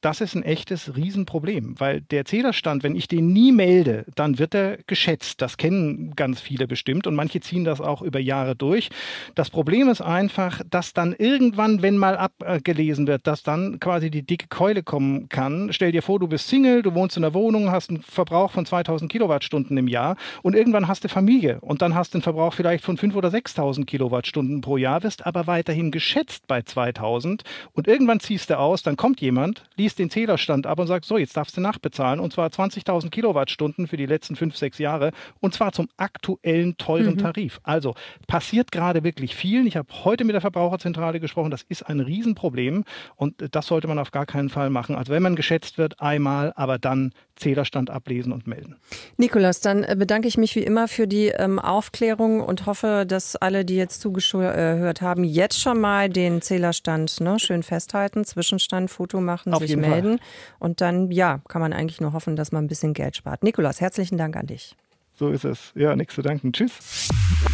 Das 0.01 0.21
ist 0.21 0.35
ein 0.35 0.43
echtes 0.43 0.97
Riesenproblem, 0.97 1.75
weil 1.79 2.01
der 2.01 2.25
Zählerstand, 2.25 2.83
wenn 2.83 2.97
ich 2.97 3.09
den 3.09 3.33
nie 3.33 3.53
melde, 3.53 4.07
dann 4.15 4.39
wird 4.39 4.55
er 4.55 4.79
geschätzt. 4.87 5.43
Das 5.43 5.57
kennen 5.57 6.15
ganz 6.17 6.41
viele 6.41 6.67
bestimmt 6.67 7.07
und 7.07 7.15
manche 7.15 7.41
ziehen 7.41 7.65
das 7.65 7.81
auch 7.81 8.01
über 8.01 8.19
Jahre 8.19 8.57
durch. 8.57 8.89
Das 9.35 9.51
Problem 9.51 9.89
ist 9.89 10.01
einfach, 10.01 10.63
dass 10.69 10.93
dann 10.93 11.15
irgendwann, 11.19 11.83
wenn 11.83 11.97
mal 11.97 12.17
abgelesen 12.17 13.07
wird, 13.07 13.27
dass 13.27 13.43
dann 13.43 13.79
quasi 13.79 14.11
die 14.11 14.23
dicke 14.23 14.49
Keule 14.49 14.83
kommen 14.83 15.29
kann. 15.29 15.73
Stell 15.73 15.93
dir 15.93 16.03
vor, 16.03 16.19
du 16.19 16.29
bist 16.29 16.49
Single, 16.49 16.83
du 16.83 16.95
wohnst 16.95 17.17
in 17.17 17.25
einer 17.25 17.35
Wohnung, 17.35 17.71
hast 17.71 17.91
einen 17.91 18.03
Verbrauch 18.03 18.53
von 18.53 18.65
2000 18.65 19.11
Kilowattstunden 19.11 19.77
im 19.77 19.89
Jahr 19.89 20.17
und 20.43 20.55
irgendwann 20.55 20.89
hast 20.89 21.05
du 21.05 21.09
Familie 21.09 21.61
und 21.61 21.83
dann 21.83 21.95
hast 21.95 22.15
du 22.15 22.19
einen 22.19 22.23
Verbrauch 22.23 22.55
vielleicht 22.55 22.85
von 22.85 22.97
5 22.97 23.15
oder 23.15 23.31
6000 23.31 23.87
Kilowattstunden 23.87 24.63
pro 24.63 24.79
Jahr, 24.79 25.03
wirst 25.03 25.27
aber 25.27 25.47
weiterhin 25.47 25.91
geschätzt 25.91 26.47
bei 26.47 26.63
2000 26.63 27.43
und 27.73 27.87
irgendwann 27.87 28.21
ziehst 28.21 28.49
du 28.49 28.59
aus, 28.59 28.83
dann 28.83 28.97
kommt 28.97 29.21
jemand, 29.21 29.65
liest 29.77 29.90
liest 29.91 29.99
den 29.99 30.11
Zählerstand 30.11 30.67
ab 30.67 30.79
und 30.79 30.87
sagt, 30.87 31.05
so, 31.05 31.19
jetzt 31.19 31.37
darfst 31.37 31.57
du 31.57 31.61
nachbezahlen 31.61 32.21
und 32.21 32.33
zwar 32.33 32.49
20.000 32.49 33.11
Kilowattstunden 33.11 33.89
für 33.89 33.97
die 33.97 34.07
letzten 34.07 34.37
fünf, 34.37 34.57
sechs 34.57 34.79
Jahre 34.79 35.11
und 35.41 35.55
zwar 35.55 35.73
zum 35.73 35.89
aktuellen 35.97 36.77
teuren 36.77 37.15
mhm. 37.15 37.19
Tarif. 37.19 37.61
Also 37.63 37.95
passiert 38.27 38.71
gerade 38.71 39.03
wirklich 39.03 39.35
viel. 39.35 39.67
Ich 39.67 39.77
habe 39.77 39.89
heute 40.05 40.25
mit 40.25 40.35
der 40.35 40.41
Verbraucherzentrale 40.41 41.21
gesprochen. 41.21 41.51
Das 41.51 41.63
ist 41.63 41.83
ein 41.83 42.01
Riesenproblem 42.01 42.85
und 43.17 43.35
das 43.51 43.67
sollte 43.67 43.89
man 43.89 43.99
auf 43.99 44.13
gar 44.13 44.27
keinen 44.27 44.49
Fall 44.49 44.71
machen. 44.71 44.95
Also 44.95 45.13
wenn 45.13 45.23
man 45.23 45.37
geschätzt 45.37 45.79
wird, 45.79 46.01
einmal, 46.01 46.53
aber 46.57 46.79
dann 46.79 47.13
Zählerstand 47.41 47.91
ablesen 47.91 48.33
und 48.33 48.47
melden. 48.47 48.77
Nikolas, 49.17 49.61
dann 49.61 49.87
bedanke 49.99 50.29
ich 50.29 50.37
mich 50.37 50.55
wie 50.55 50.63
immer 50.63 50.89
für 50.89 51.09
die 51.09 51.29
ähm, 51.29 51.59
Aufklärung 51.59 52.41
und 52.41 52.67
hoffe, 52.67 53.05
dass 53.09 53.35
alle, 53.35 53.65
die 53.65 53.77
jetzt 53.77 54.01
zugehört 54.03 55.01
haben, 55.01 55.25
jetzt 55.25 55.59
schon 55.59 55.81
mal 55.81 56.11
den 56.11 56.43
Zählerstand 56.43 57.21
ne, 57.21 57.39
schön 57.39 57.63
festhalten, 57.63 58.25
Zwischenstand, 58.25 58.91
Foto 58.91 59.21
machen, 59.21 59.55
Auf 59.55 59.63
sich 59.63 59.77
melden. 59.81 60.19
Fall. 60.19 60.27
Und 60.59 60.81
dann, 60.81 61.11
ja, 61.11 61.41
kann 61.49 61.61
man 61.61 61.73
eigentlich 61.73 62.01
nur 62.01 62.13
hoffen, 62.13 62.37
dass 62.37 62.53
man 62.53 62.65
ein 62.65 62.69
bisschen 62.69 62.95
Geld 62.95 63.17
spart. 63.17 63.43
Nikolas, 63.43 63.81
herzlichen 63.81 64.19
Dank 64.19 64.37
an 64.37 64.47
dich. 64.47 64.77
So 65.13 65.29
ist 65.29 65.45
es. 65.45 65.73
Ja, 65.75 65.97
nichts 65.97 66.15
zu 66.15 66.23
danken. 66.23 66.53
Tschüss. 66.53 67.09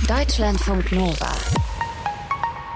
Deutschlandfunk 0.06 0.92
Nova. 0.92 1.32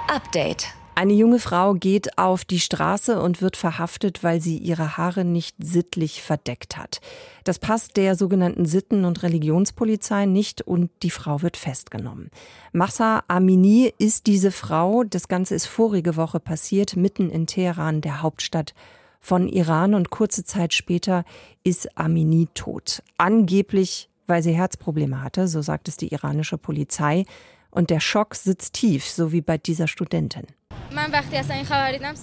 Update. 0.08 0.66
Eine 0.96 1.14
junge 1.14 1.38
Frau 1.38 1.72
geht 1.72 2.18
auf 2.18 2.44
die 2.44 2.60
Straße 2.60 3.22
und 3.22 3.40
wird 3.40 3.56
verhaftet, 3.56 4.22
weil 4.22 4.40
sie 4.40 4.58
ihre 4.58 4.98
Haare 4.98 5.24
nicht 5.24 5.56
sittlich 5.58 6.20
verdeckt 6.20 6.76
hat. 6.76 7.00
Das 7.44 7.58
passt 7.58 7.96
der 7.96 8.16
sogenannten 8.16 8.66
Sitten- 8.66 9.06
und 9.06 9.22
Religionspolizei 9.22 10.26
nicht 10.26 10.60
und 10.60 10.90
die 11.02 11.10
Frau 11.10 11.40
wird 11.40 11.56
festgenommen. 11.56 12.30
Mahsa 12.72 13.22
Amini 13.28 13.94
ist 13.96 14.26
diese 14.26 14.50
Frau. 14.50 15.04
Das 15.04 15.28
Ganze 15.28 15.54
ist 15.54 15.64
vorige 15.64 16.16
Woche 16.16 16.38
passiert, 16.38 16.96
mitten 16.96 17.30
in 17.30 17.46
Teheran, 17.46 18.02
der 18.02 18.20
Hauptstadt 18.20 18.74
von 19.20 19.48
Iran. 19.48 19.94
Und 19.94 20.10
kurze 20.10 20.44
Zeit 20.44 20.74
später 20.74 21.24
ist 21.62 21.96
Amini 21.96 22.48
tot. 22.54 23.02
Angeblich, 23.18 24.08
weil 24.26 24.42
sie 24.42 24.52
Herzprobleme 24.52 25.22
hatte, 25.22 25.46
so 25.48 25.62
sagt 25.62 25.88
es 25.88 25.96
die 25.96 26.12
iranische 26.12 26.58
Polizei. 26.58 27.24
Und 27.70 27.90
der 27.90 28.00
Schock 28.00 28.34
sitzt 28.34 28.72
tief, 28.74 29.08
so 29.08 29.30
wie 29.32 29.42
bei 29.42 29.58
dieser 29.58 29.86
Studentin. 29.86 30.46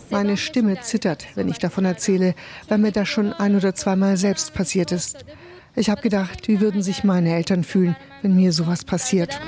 Meine 0.09 0.37
Stimme 0.37 0.79
zittert, 0.81 1.25
wenn 1.35 1.47
ich 1.47 1.57
davon 1.57 1.85
erzähle, 1.85 2.35
weil 2.67 2.79
mir 2.79 2.91
das 2.91 3.07
schon 3.07 3.31
ein 3.31 3.55
oder 3.55 3.73
zweimal 3.73 4.17
selbst 4.17 4.53
passiert 4.53 4.91
ist. 4.91 5.23
Ich 5.75 5.89
habe 5.89 6.01
gedacht, 6.01 6.47
wie 6.47 6.59
würden 6.59 6.81
sich 6.81 7.03
meine 7.03 7.33
Eltern 7.33 7.63
fühlen, 7.63 7.95
wenn 8.21 8.35
mir 8.35 8.51
sowas 8.51 8.83
passiert. 8.83 9.39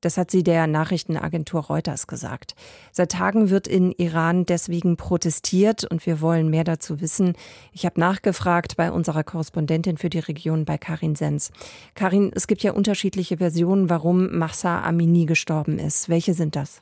Das 0.00 0.18
hat 0.18 0.30
sie 0.30 0.42
der 0.42 0.66
Nachrichtenagentur 0.66 1.62
Reuters 1.62 2.06
gesagt. 2.06 2.54
Seit 2.92 3.12
Tagen 3.12 3.50
wird 3.50 3.66
in 3.66 3.92
Iran 3.92 4.44
deswegen 4.44 4.96
protestiert 4.96 5.84
und 5.84 6.04
wir 6.06 6.20
wollen 6.20 6.50
mehr 6.50 6.64
dazu 6.64 7.00
wissen. 7.00 7.34
Ich 7.72 7.86
habe 7.86 7.98
nachgefragt 7.98 8.76
bei 8.76 8.92
unserer 8.92 9.24
Korrespondentin 9.24 9.96
für 9.96 10.10
die 10.10 10.18
Region 10.18 10.64
bei 10.64 10.78
Karin 10.78 11.16
Sens. 11.16 11.50
Karin, 11.94 12.30
es 12.34 12.46
gibt 12.46 12.62
ja 12.62 12.72
unterschiedliche 12.72 13.38
Versionen, 13.38 13.88
warum 13.88 14.36
Mahsa 14.36 14.82
Amini 14.82 15.24
gestorben 15.24 15.78
ist. 15.78 16.08
Welche 16.08 16.34
sind 16.34 16.56
das? 16.56 16.80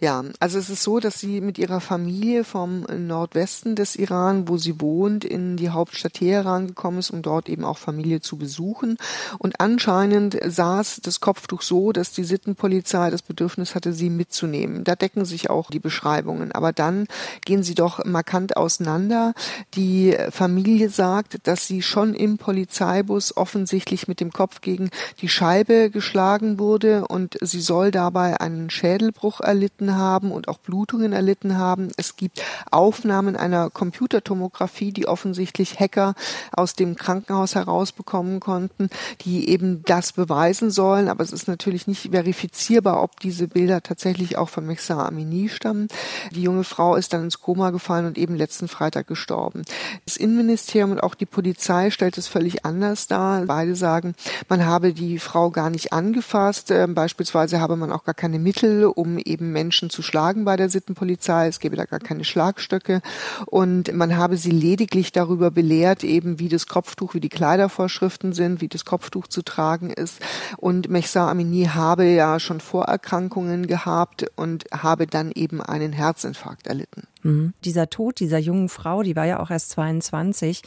Ja, 0.00 0.24
also 0.40 0.58
es 0.58 0.70
ist 0.70 0.82
so, 0.82 1.00
dass 1.00 1.20
sie 1.20 1.40
mit 1.40 1.58
ihrer 1.58 1.80
Familie 1.80 2.44
vom 2.44 2.82
Nordwesten 2.82 3.76
des 3.76 3.96
Iran, 3.96 4.48
wo 4.48 4.58
sie 4.58 4.80
wohnt, 4.80 5.24
in 5.24 5.56
die 5.56 5.70
Hauptstadt 5.70 6.14
Teheran 6.14 6.66
gekommen 6.66 6.98
ist, 6.98 7.10
um 7.10 7.22
dort 7.22 7.48
eben 7.48 7.64
auch 7.64 7.78
Familie 7.78 8.20
zu 8.20 8.36
besuchen. 8.36 8.98
Und 9.38 9.60
anscheinend 9.60 10.36
saß 10.44 11.00
das 11.02 11.20
Kopftuch 11.20 11.62
so, 11.62 11.92
dass 11.92 12.12
die 12.12 12.24
Sittenpolizei 12.24 13.10
das 13.10 13.22
Bedürfnis 13.22 13.74
hatte, 13.74 13.92
sie 13.92 14.10
mitzunehmen. 14.10 14.84
Da 14.84 14.96
decken 14.96 15.24
sich 15.24 15.48
auch 15.48 15.70
die 15.70 15.78
Beschreibungen. 15.78 16.52
Aber 16.52 16.72
dann 16.72 17.06
gehen 17.44 17.62
sie 17.62 17.74
doch 17.74 18.04
markant 18.04 18.56
auseinander. 18.56 19.32
Die 19.74 20.16
Familie 20.30 20.88
sagt, 20.88 21.46
dass 21.46 21.66
sie 21.66 21.82
schon 21.82 22.14
im 22.14 22.38
Polizeibus 22.38 23.36
offensichtlich 23.36 24.08
mit 24.08 24.20
dem 24.20 24.32
Kopf 24.32 24.60
gegen 24.60 24.90
die 25.20 25.28
Scheibe 25.28 25.90
geschlagen 25.90 26.58
wurde 26.58 27.06
und 27.06 27.38
sie 27.40 27.60
soll 27.60 27.90
dabei 27.90 28.40
einen 28.40 28.70
Schädelbruch 28.70 29.40
erlitten 29.44 29.96
haben 29.96 30.32
und 30.32 30.48
auch 30.48 30.58
Blutungen 30.58 31.12
erlitten 31.12 31.58
haben. 31.58 31.90
Es 31.96 32.16
gibt 32.16 32.42
Aufnahmen 32.70 33.36
einer 33.36 33.70
Computertomographie, 33.70 34.92
die 34.92 35.06
offensichtlich 35.06 35.78
Hacker 35.78 36.14
aus 36.52 36.74
dem 36.74 36.96
Krankenhaus 36.96 37.54
herausbekommen 37.54 38.40
konnten, 38.40 38.88
die 39.22 39.48
eben 39.48 39.82
das 39.84 40.12
beweisen 40.12 40.70
sollen. 40.70 41.08
Aber 41.08 41.22
es 41.22 41.32
ist 41.32 41.48
natürlich 41.48 41.86
nicht 41.86 42.10
verifizierbar, 42.10 43.02
ob 43.02 43.20
diese 43.20 43.48
Bilder 43.48 43.82
tatsächlich 43.82 44.36
auch 44.36 44.48
von 44.48 44.66
Mehsa 44.66 45.06
Amini 45.06 45.48
stammen. 45.48 45.88
Die 46.32 46.42
junge 46.42 46.64
Frau 46.64 46.96
ist 46.96 47.12
dann 47.12 47.24
ins 47.24 47.40
Koma 47.40 47.70
gefallen 47.70 48.06
und 48.06 48.18
eben 48.18 48.34
letzten 48.34 48.68
Freitag 48.68 49.06
gestorben. 49.06 49.62
Das 50.04 50.16
Innenministerium 50.16 50.92
und 50.92 51.02
auch 51.02 51.14
die 51.14 51.26
Polizei 51.26 51.90
stellt 51.90 52.18
es 52.18 52.26
völlig 52.26 52.64
anders 52.64 53.06
dar. 53.06 53.44
Beide 53.46 53.76
sagen, 53.76 54.14
man 54.48 54.64
habe 54.64 54.92
die 54.92 55.18
Frau 55.18 55.50
gar 55.50 55.70
nicht 55.70 55.92
angefasst. 55.92 56.70
Ähm, 56.70 56.94
beispielsweise 56.94 57.60
habe 57.60 57.76
man 57.76 57.92
auch 57.92 58.04
gar 58.04 58.14
keine 58.14 58.38
Mittel, 58.38 58.84
um 58.84 59.18
eben 59.18 59.33
Menschen 59.40 59.74
Menschen 59.74 59.90
zu 59.90 60.02
schlagen 60.02 60.44
bei 60.44 60.56
der 60.56 60.68
Sittenpolizei. 60.68 61.48
Es 61.48 61.58
gäbe 61.58 61.74
da 61.74 61.84
gar 61.84 61.98
keine 61.98 62.24
Schlagstöcke. 62.24 63.02
Und 63.46 63.92
man 63.92 64.16
habe 64.16 64.36
sie 64.36 64.50
lediglich 64.50 65.10
darüber 65.10 65.50
belehrt, 65.50 66.04
eben 66.04 66.38
wie 66.38 66.48
das 66.48 66.66
Kopftuch, 66.66 67.14
wie 67.14 67.20
die 67.20 67.28
Kleidervorschriften 67.28 68.32
sind, 68.32 68.60
wie 68.60 68.68
das 68.68 68.84
Kopftuch 68.84 69.26
zu 69.26 69.42
tragen 69.42 69.90
ist. 69.90 70.20
Und 70.58 70.88
Mehsa 70.88 71.28
Amini 71.30 71.70
habe 71.74 72.04
ja 72.04 72.38
schon 72.38 72.60
Vorerkrankungen 72.60 73.66
gehabt 73.66 74.26
und 74.36 74.64
habe 74.70 75.06
dann 75.06 75.32
eben 75.32 75.60
einen 75.60 75.92
Herzinfarkt 75.92 76.66
erlitten. 76.66 77.08
Mhm. 77.24 77.54
Dieser 77.64 77.90
Tod 77.90 78.20
dieser 78.20 78.38
jungen 78.38 78.68
Frau, 78.68 79.02
die 79.02 79.16
war 79.16 79.24
ja 79.26 79.40
auch 79.40 79.50
erst 79.50 79.70
22, 79.70 80.62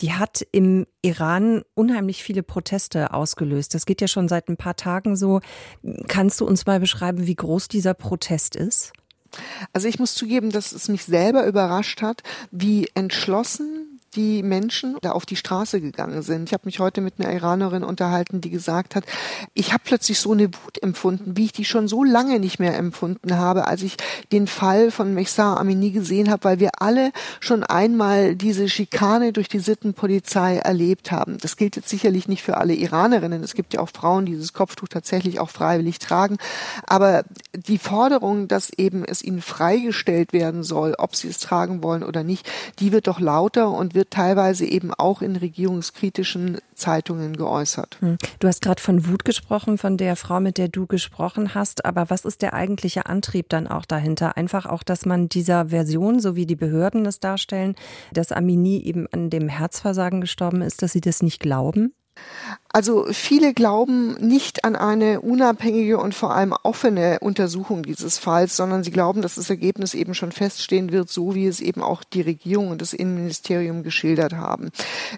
die 0.00 0.14
hat 0.14 0.44
im 0.50 0.86
Iran 1.02 1.62
unheimlich 1.74 2.22
viele 2.22 2.42
Proteste 2.42 3.12
ausgelöst. 3.14 3.74
Das 3.74 3.86
geht 3.86 4.00
ja 4.00 4.08
schon 4.08 4.26
seit 4.28 4.48
ein 4.48 4.56
paar 4.56 4.74
Tagen 4.74 5.14
so. 5.16 5.40
Kannst 6.08 6.40
du 6.40 6.46
uns 6.46 6.66
mal 6.66 6.80
beschreiben, 6.80 7.26
wie 7.26 7.36
groß 7.36 7.68
dieser 7.68 7.94
Protest 7.94 8.56
ist? 8.56 8.92
Also 9.72 9.88
ich 9.88 9.98
muss 9.98 10.14
zugeben, 10.14 10.50
dass 10.50 10.72
es 10.72 10.88
mich 10.88 11.04
selber 11.04 11.46
überrascht 11.46 12.02
hat, 12.02 12.22
wie 12.50 12.88
entschlossen 12.94 13.87
die 14.18 14.42
Menschen 14.42 14.96
da 15.00 15.12
auf 15.12 15.26
die 15.26 15.36
Straße 15.36 15.80
gegangen 15.80 16.22
sind. 16.22 16.48
Ich 16.48 16.52
habe 16.52 16.64
mich 16.66 16.80
heute 16.80 17.00
mit 17.00 17.14
einer 17.20 17.32
Iranerin 17.32 17.84
unterhalten, 17.84 18.40
die 18.40 18.50
gesagt 18.50 18.96
hat, 18.96 19.04
ich 19.54 19.72
habe 19.72 19.82
plötzlich 19.84 20.18
so 20.18 20.32
eine 20.32 20.48
Wut 20.48 20.82
empfunden, 20.82 21.36
wie 21.36 21.44
ich 21.44 21.52
die 21.52 21.64
schon 21.64 21.86
so 21.86 22.02
lange 22.02 22.40
nicht 22.40 22.58
mehr 22.58 22.76
empfunden 22.76 23.36
habe, 23.36 23.68
als 23.68 23.82
ich 23.82 23.96
den 24.32 24.48
Fall 24.48 24.90
von 24.90 25.14
Mehsa 25.14 25.54
Amini 25.54 25.92
gesehen 25.92 26.30
habe, 26.30 26.42
weil 26.42 26.58
wir 26.58 26.82
alle 26.82 27.12
schon 27.38 27.62
einmal 27.62 28.34
diese 28.34 28.68
Schikane 28.68 29.32
durch 29.32 29.48
die 29.48 29.60
Sittenpolizei 29.60 30.56
erlebt 30.56 31.12
haben. 31.12 31.38
Das 31.38 31.56
gilt 31.56 31.76
jetzt 31.76 31.88
sicherlich 31.88 32.26
nicht 32.26 32.42
für 32.42 32.56
alle 32.56 32.74
Iranerinnen. 32.74 33.44
Es 33.44 33.54
gibt 33.54 33.72
ja 33.72 33.80
auch 33.80 33.90
Frauen, 33.90 34.26
die 34.26 34.32
dieses 34.32 34.52
Kopftuch 34.52 34.88
tatsächlich 34.88 35.38
auch 35.38 35.50
freiwillig 35.50 36.00
tragen. 36.00 36.38
Aber 36.88 37.22
die 37.54 37.78
Forderung, 37.78 38.48
dass 38.48 38.70
eben 38.70 39.04
es 39.04 39.22
ihnen 39.22 39.42
freigestellt 39.42 40.32
werden 40.32 40.64
soll, 40.64 40.96
ob 40.98 41.14
sie 41.14 41.28
es 41.28 41.38
tragen 41.38 41.84
wollen 41.84 42.02
oder 42.02 42.24
nicht, 42.24 42.50
die 42.80 42.90
wird 42.90 43.06
doch 43.06 43.20
lauter 43.20 43.70
und 43.70 43.94
wird 43.94 44.07
teilweise 44.10 44.66
eben 44.66 44.92
auch 44.94 45.22
in 45.22 45.36
regierungskritischen 45.36 46.58
Zeitungen 46.74 47.36
geäußert. 47.36 47.98
Hm. 48.00 48.18
Du 48.38 48.48
hast 48.48 48.62
gerade 48.62 48.80
von 48.80 49.06
Wut 49.06 49.24
gesprochen, 49.24 49.78
von 49.78 49.96
der 49.96 50.16
Frau, 50.16 50.40
mit 50.40 50.58
der 50.58 50.68
du 50.68 50.86
gesprochen 50.86 51.54
hast. 51.54 51.84
Aber 51.84 52.10
was 52.10 52.24
ist 52.24 52.42
der 52.42 52.54
eigentliche 52.54 53.06
Antrieb 53.06 53.48
dann 53.48 53.66
auch 53.66 53.84
dahinter? 53.84 54.36
Einfach 54.36 54.66
auch, 54.66 54.82
dass 54.82 55.06
man 55.06 55.28
dieser 55.28 55.68
Version, 55.68 56.20
so 56.20 56.36
wie 56.36 56.46
die 56.46 56.56
Behörden 56.56 57.06
es 57.06 57.20
darstellen, 57.20 57.74
dass 58.12 58.32
Amini 58.32 58.82
eben 58.82 59.06
an 59.12 59.30
dem 59.30 59.48
Herzversagen 59.48 60.20
gestorben 60.20 60.62
ist, 60.62 60.82
dass 60.82 60.92
sie 60.92 61.00
das 61.00 61.22
nicht 61.22 61.40
glauben? 61.40 61.92
Also 62.70 63.06
viele 63.10 63.54
glauben 63.54 64.14
nicht 64.14 64.64
an 64.64 64.76
eine 64.76 65.20
unabhängige 65.22 65.98
und 65.98 66.14
vor 66.14 66.34
allem 66.34 66.54
offene 66.62 67.18
Untersuchung 67.20 67.82
dieses 67.82 68.18
Falls, 68.18 68.56
sondern 68.56 68.84
sie 68.84 68.90
glauben, 68.90 69.22
dass 69.22 69.36
das 69.36 69.48
Ergebnis 69.48 69.94
eben 69.94 70.14
schon 70.14 70.32
feststehen 70.32 70.92
wird, 70.92 71.08
so 71.08 71.34
wie 71.34 71.46
es 71.46 71.60
eben 71.60 71.82
auch 71.82 72.04
die 72.04 72.20
Regierung 72.20 72.70
und 72.70 72.82
das 72.82 72.92
Innenministerium 72.92 73.82
geschildert 73.82 74.34
haben. 74.34 74.70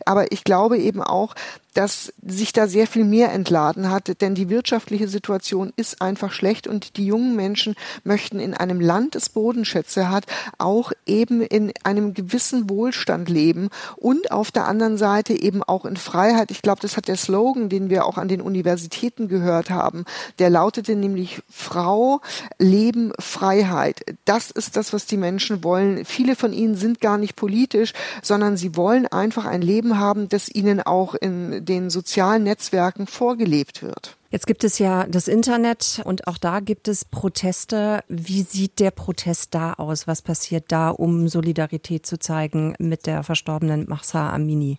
Aber 0.07 0.31
ich 0.31 0.45
glaube 0.45 0.79
eben 0.79 1.03
auch, 1.03 1.35
dass 1.75 2.13
sich 2.23 2.53
da 2.53 2.67
sehr 2.67 2.87
viel 2.87 3.05
mehr 3.05 3.33
entladen 3.33 3.91
hat, 3.91 4.21
denn 4.21 4.35
die 4.35 4.49
wirtschaftliche 4.49 5.09
Situation 5.09 5.73
ist 5.77 6.03
einfach 6.03 6.33
schlecht 6.33 6.67
und 6.67 6.97
die 6.97 7.07
jungen 7.07 7.37
Menschen 7.37 7.75
möchten 8.03 8.41
in 8.41 8.55
einem 8.55 8.81
Land, 8.81 9.15
das 9.15 9.29
Bodenschätze 9.29 10.11
hat, 10.11 10.27
auch 10.59 10.93
eben 11.07 11.43
in 11.43 11.73
einem 11.85 12.15
gewissen 12.15 12.69
Wohlstand 12.69 13.29
leben 13.29 13.69
und 13.97 14.33
auf 14.33 14.51
der 14.51 14.67
anderen 14.67 14.97
Seite 14.97 15.33
eben 15.33 15.63
auch 15.63 15.85
in 15.85 15.97
Freiheit. 15.97 16.51
Ich 16.51 16.63
glaube, 16.63 16.81
das 16.81 16.97
hat 16.97 17.09
der 17.09 17.17
Slogan, 17.17 17.40
den 17.69 17.91
wir 17.91 18.05
auch 18.05 18.19
an 18.19 18.29
den 18.29 18.41
Universitäten 18.41 19.29
gehört 19.29 19.71
haben, 19.71 20.05
der 20.39 20.51
lautete 20.51 20.95
nämlich 20.95 21.43
Frau, 21.49 22.21
Leben, 22.59 23.13
Freiheit. 23.19 24.05
Das 24.25 24.51
ist 24.51 24.77
das, 24.77 24.93
was 24.93 25.07
die 25.07 25.17
Menschen 25.17 25.65
wollen. 25.65 26.05
Viele 26.05 26.37
von 26.37 26.53
ihnen 26.53 26.75
sind 26.75 27.01
gar 27.01 27.19
nicht 27.19 27.37
politisch, 27.37 27.93
sondern 28.23 28.57
sie 28.57 28.77
wollen 28.77 29.07
einfach 29.07 29.47
ein 29.47 29.63
Leben 29.63 29.99
haben, 29.99 30.29
das 30.29 30.49
ihnen 30.49 30.81
auch 30.81 31.15
in 31.15 31.65
den 31.65 31.91
sozialen 31.91 32.45
Netzwerken 32.45 33.07
vorgelebt 33.07 33.83
wird. 33.83 34.17
Jetzt 34.33 34.47
gibt 34.47 34.63
es 34.63 34.79
ja 34.79 35.07
das 35.09 35.27
Internet 35.27 36.03
und 36.05 36.29
auch 36.29 36.39
da 36.39 36.61
gibt 36.61 36.87
es 36.87 37.05
Proteste. 37.05 38.05
Wie 38.09 38.43
sieht 38.43 38.79
der 38.79 38.93
Protest 38.93 39.57
da 39.57 39.73
aus? 39.73 40.07
Was 40.07 40.23
passiert 40.23 40.67
da, 40.69 40.91
um 40.91 41.27
Solidarität 41.27 42.07
zu 42.07 42.17
zeigen 42.17 42.75
mit 42.79 43.07
der 43.07 43.25
verstorbenen 43.25 43.89
Mahsa 43.89 44.31
Amini? 44.31 44.79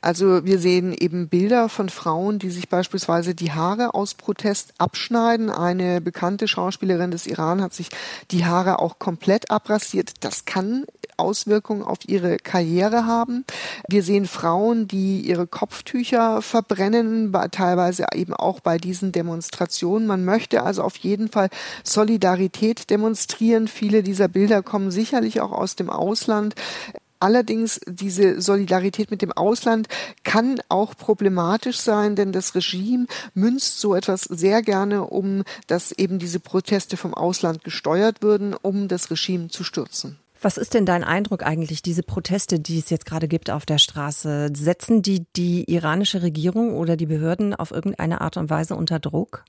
Also 0.00 0.44
wir 0.44 0.58
sehen 0.58 0.92
eben 0.92 1.28
Bilder 1.28 1.68
von 1.68 1.88
Frauen, 1.88 2.38
die 2.38 2.50
sich 2.50 2.68
beispielsweise 2.68 3.34
die 3.34 3.52
Haare 3.52 3.94
aus 3.94 4.14
Protest 4.14 4.74
abschneiden. 4.78 5.50
Eine 5.50 6.00
bekannte 6.00 6.48
Schauspielerin 6.48 7.10
des 7.10 7.26
Iran 7.26 7.62
hat 7.62 7.74
sich 7.74 7.88
die 8.30 8.44
Haare 8.44 8.78
auch 8.78 8.98
komplett 8.98 9.50
abrasiert. 9.50 10.12
Das 10.20 10.44
kann 10.44 10.84
Auswirkungen 11.16 11.82
auf 11.82 11.98
ihre 12.06 12.36
Karriere 12.36 13.06
haben. 13.06 13.44
Wir 13.88 14.02
sehen 14.02 14.26
Frauen, 14.26 14.86
die 14.88 15.20
ihre 15.20 15.46
Kopftücher 15.46 16.42
verbrennen, 16.42 17.32
teilweise 17.50 18.06
eben 18.14 18.34
auch 18.34 18.60
bei 18.60 18.78
diesen 18.78 19.12
Demonstrationen. 19.12 20.06
Man 20.06 20.24
möchte 20.24 20.62
also 20.62 20.82
auf 20.82 20.96
jeden 20.96 21.28
Fall 21.28 21.48
Solidarität 21.84 22.90
demonstrieren. 22.90 23.68
Viele 23.68 24.02
dieser 24.02 24.28
Bilder 24.28 24.62
kommen 24.62 24.90
sicherlich 24.90 25.40
auch 25.40 25.52
aus 25.52 25.76
dem 25.76 25.90
Ausland. 25.90 26.54
Allerdings 27.18 27.80
diese 27.86 28.40
Solidarität 28.40 29.10
mit 29.10 29.22
dem 29.22 29.32
Ausland 29.32 29.88
kann 30.24 30.60
auch 30.68 30.96
problematisch 30.96 31.78
sein, 31.78 32.16
denn 32.16 32.32
das 32.32 32.54
Regime 32.54 33.06
münzt 33.34 33.80
so 33.80 33.94
etwas 33.94 34.22
sehr 34.22 34.62
gerne, 34.62 35.04
um 35.04 35.42
dass 35.66 35.92
eben 35.92 36.18
diese 36.18 36.40
Proteste 36.40 36.96
vom 36.96 37.14
Ausland 37.14 37.64
gesteuert 37.64 38.22
würden, 38.22 38.54
um 38.54 38.88
das 38.88 39.10
Regime 39.10 39.48
zu 39.48 39.64
stürzen. 39.64 40.18
Was 40.42 40.58
ist 40.58 40.74
denn 40.74 40.84
dein 40.84 41.02
Eindruck 41.02 41.42
eigentlich, 41.44 41.82
diese 41.82 42.02
Proteste, 42.02 42.60
die 42.60 42.78
es 42.78 42.90
jetzt 42.90 43.06
gerade 43.06 43.26
gibt 43.26 43.50
auf 43.50 43.64
der 43.64 43.78
Straße? 43.78 44.50
Setzen 44.54 45.00
die 45.02 45.24
die 45.34 45.64
iranische 45.64 46.22
Regierung 46.22 46.74
oder 46.74 46.96
die 46.96 47.06
Behörden 47.06 47.54
auf 47.54 47.70
irgendeine 47.70 48.20
Art 48.20 48.36
und 48.36 48.50
Weise 48.50 48.76
unter 48.76 48.98
Druck? 48.98 49.44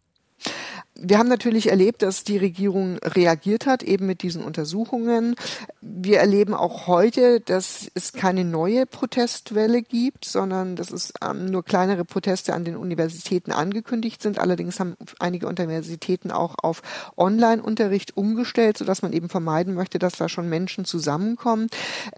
Wir 0.99 1.19
haben 1.19 1.29
natürlich 1.29 1.69
erlebt, 1.69 2.01
dass 2.01 2.23
die 2.23 2.37
Regierung 2.37 2.97
reagiert 3.03 3.65
hat, 3.67 3.83
eben 3.83 4.07
mit 4.07 4.23
diesen 4.23 4.43
Untersuchungen. 4.43 5.35
Wir 5.81 6.19
erleben 6.19 6.53
auch 6.53 6.87
heute, 6.87 7.39
dass 7.39 7.91
es 7.93 8.13
keine 8.13 8.43
neue 8.43 8.85
Protestwelle 8.85 9.83
gibt, 9.83 10.25
sondern 10.25 10.75
dass 10.75 10.91
es 10.91 11.13
ähm, 11.23 11.45
nur 11.45 11.63
kleinere 11.63 12.03
Proteste 12.03 12.53
an 12.53 12.65
den 12.65 12.75
Universitäten 12.75 13.51
angekündigt 13.51 14.21
sind. 14.21 14.39
Allerdings 14.39 14.79
haben 14.79 14.95
einige 15.19 15.47
Universitäten 15.47 16.31
auch 16.31 16.55
auf 16.61 16.81
Online-Unterricht 17.15 18.17
umgestellt, 18.17 18.77
sodass 18.77 19.03
man 19.03 19.13
eben 19.13 19.29
vermeiden 19.29 19.75
möchte, 19.75 19.99
dass 19.99 20.13
da 20.13 20.29
schon 20.29 20.49
Menschen 20.49 20.85
zusammenkommen. 20.85 21.67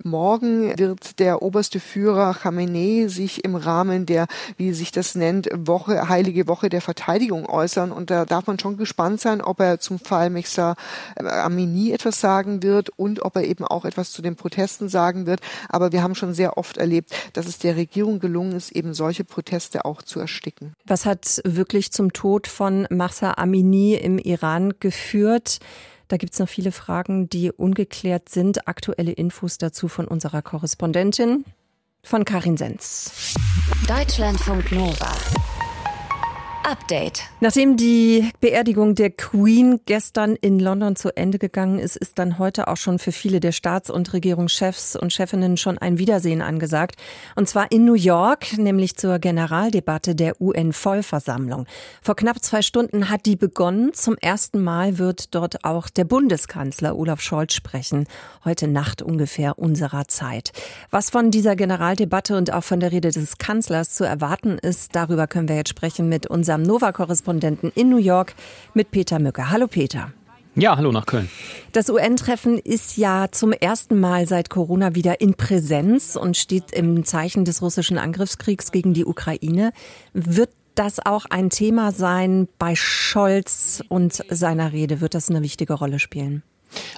Morgen 0.03 0.77
wird 0.77 1.19
der 1.19 1.41
oberste 1.41 1.79
Führer 1.79 2.33
Khamenei 2.33 3.07
sich 3.07 3.43
im 3.43 3.55
Rahmen 3.55 4.05
der, 4.05 4.27
wie 4.55 4.71
sich 4.71 4.91
das 4.91 5.15
nennt, 5.15 5.49
Woche, 5.53 6.07
Heilige 6.07 6.47
Woche 6.47 6.69
der 6.69 6.81
Verteidigung 6.81 7.45
äußern. 7.45 7.91
Und 7.91 8.09
da 8.09 8.25
darf 8.25 8.47
man 8.47 8.57
schon 8.57 8.68
schon 8.69 8.77
gespannt 8.77 9.19
sein, 9.19 9.41
ob 9.41 9.59
er 9.59 9.79
zum 9.79 9.99
Fall 9.99 10.29
Mexer 10.29 10.75
äh, 11.15 11.23
Amini 11.27 11.91
etwas 11.91 12.21
sagen 12.21 12.61
wird 12.63 12.89
und 12.89 13.23
ob 13.23 13.35
er 13.35 13.43
eben 13.43 13.65
auch 13.65 13.85
etwas 13.85 14.11
zu 14.11 14.21
den 14.21 14.35
Protesten 14.35 14.89
sagen 14.89 15.25
wird. 15.25 15.41
Aber 15.69 15.91
wir 15.91 16.03
haben 16.03 16.15
schon 16.15 16.33
sehr 16.33 16.57
oft 16.57 16.77
erlebt, 16.77 17.13
dass 17.33 17.47
es 17.47 17.57
der 17.57 17.75
Regierung 17.75 18.19
gelungen 18.19 18.53
ist, 18.53 18.71
eben 18.71 18.93
solche 18.93 19.23
Proteste 19.23 19.85
auch 19.85 20.01
zu 20.01 20.19
ersticken. 20.19 20.73
Was 20.85 21.05
hat 21.05 21.41
wirklich 21.43 21.91
zum 21.91 22.13
Tod 22.13 22.47
von 22.47 22.87
Mahsa 22.89 23.33
Amini 23.37 23.95
im 23.95 24.17
Iran 24.17 24.73
geführt? 24.79 25.59
Da 26.07 26.17
gibt 26.17 26.33
es 26.33 26.39
noch 26.39 26.49
viele 26.49 26.71
Fragen, 26.71 27.29
die 27.29 27.51
ungeklärt 27.51 28.29
sind. 28.29 28.67
Aktuelle 28.67 29.11
Infos 29.11 29.57
dazu 29.57 29.87
von 29.87 30.07
unserer 30.07 30.41
Korrespondentin, 30.41 31.45
von 32.03 32.25
Karin 32.25 32.57
Senz. 32.57 33.35
Deutschlandfunk 33.87 34.71
Nova. 34.71 35.11
Update. 36.63 37.23
Nachdem 37.39 37.77
die 37.77 38.29
Beerdigung 38.41 38.93
der 38.93 39.09
Queen 39.09 39.79
gestern 39.85 40.35
in 40.35 40.59
London 40.59 40.95
zu 40.95 41.15
Ende 41.15 41.39
gegangen 41.39 41.79
ist, 41.79 41.95
ist 41.95 42.19
dann 42.19 42.37
heute 42.37 42.67
auch 42.67 42.77
schon 42.77 42.99
für 42.99 43.11
viele 43.11 43.39
der 43.39 43.51
Staats- 43.51 43.89
und 43.89 44.13
Regierungschefs 44.13 44.95
und 44.95 45.11
Chefinnen 45.11 45.57
schon 45.57 45.77
ein 45.77 45.97
Wiedersehen 45.97 46.41
angesagt. 46.41 46.95
Und 47.35 47.49
zwar 47.49 47.71
in 47.71 47.85
New 47.85 47.95
York, 47.95 48.57
nämlich 48.57 48.97
zur 48.97 49.19
Generaldebatte 49.19 50.15
der 50.15 50.39
UN-Vollversammlung. 50.39 51.65
Vor 52.01 52.15
knapp 52.15 52.43
zwei 52.43 52.61
Stunden 52.61 53.09
hat 53.09 53.25
die 53.25 53.35
begonnen. 53.35 53.93
Zum 53.93 54.15
ersten 54.17 54.63
Mal 54.63 54.97
wird 54.99 55.33
dort 55.33 55.63
auch 55.63 55.89
der 55.89 56.03
Bundeskanzler 56.03 56.95
Olaf 56.95 57.21
Scholz 57.21 57.53
sprechen. 57.53 58.05
Heute 58.45 58.67
Nacht 58.67 59.01
ungefähr 59.01 59.57
unserer 59.57 60.07
Zeit. 60.07 60.51
Was 60.91 61.09
von 61.09 61.31
dieser 61.31 61.55
Generaldebatte 61.55 62.37
und 62.37 62.53
auch 62.53 62.63
von 62.63 62.79
der 62.79 62.91
Rede 62.91 63.11
des 63.11 63.37
Kanzlers 63.37 63.95
zu 63.95 64.03
erwarten 64.03 64.57
ist, 64.57 64.95
darüber 64.95 65.25
können 65.25 65.47
wir 65.47 65.55
jetzt 65.55 65.69
sprechen 65.69 66.09
mit 66.09 66.27
unserem 66.27 66.58
unserem 66.59 66.63
Nova-Korrespondenten 66.63 67.71
in 67.75 67.89
New 67.89 67.97
York 67.97 68.35
mit 68.73 68.91
Peter 68.91 69.19
Mücke. 69.19 69.49
Hallo 69.49 69.67
Peter. 69.67 70.11
Ja, 70.55 70.75
hallo 70.75 70.91
nach 70.91 71.05
Köln. 71.05 71.29
Das 71.71 71.89
UN-Treffen 71.89 72.57
ist 72.57 72.97
ja 72.97 73.27
zum 73.31 73.53
ersten 73.53 73.99
Mal 73.99 74.27
seit 74.27 74.49
Corona 74.49 74.95
wieder 74.95 75.21
in 75.21 75.35
Präsenz 75.35 76.15
und 76.15 76.35
steht 76.35 76.71
im 76.71 77.05
Zeichen 77.05 77.45
des 77.45 77.61
russischen 77.61 77.97
Angriffskriegs 77.97 78.71
gegen 78.71 78.93
die 78.93 79.05
Ukraine. 79.05 79.71
Wird 80.13 80.49
das 80.75 81.05
auch 81.05 81.25
ein 81.25 81.49
Thema 81.49 81.91
sein 81.91 82.47
bei 82.57 82.75
Scholz 82.75 83.83
und 83.87 84.23
seiner 84.29 84.73
Rede? 84.73 85.01
Wird 85.01 85.13
das 85.13 85.29
eine 85.29 85.41
wichtige 85.41 85.73
Rolle 85.73 85.99
spielen? 85.99 86.43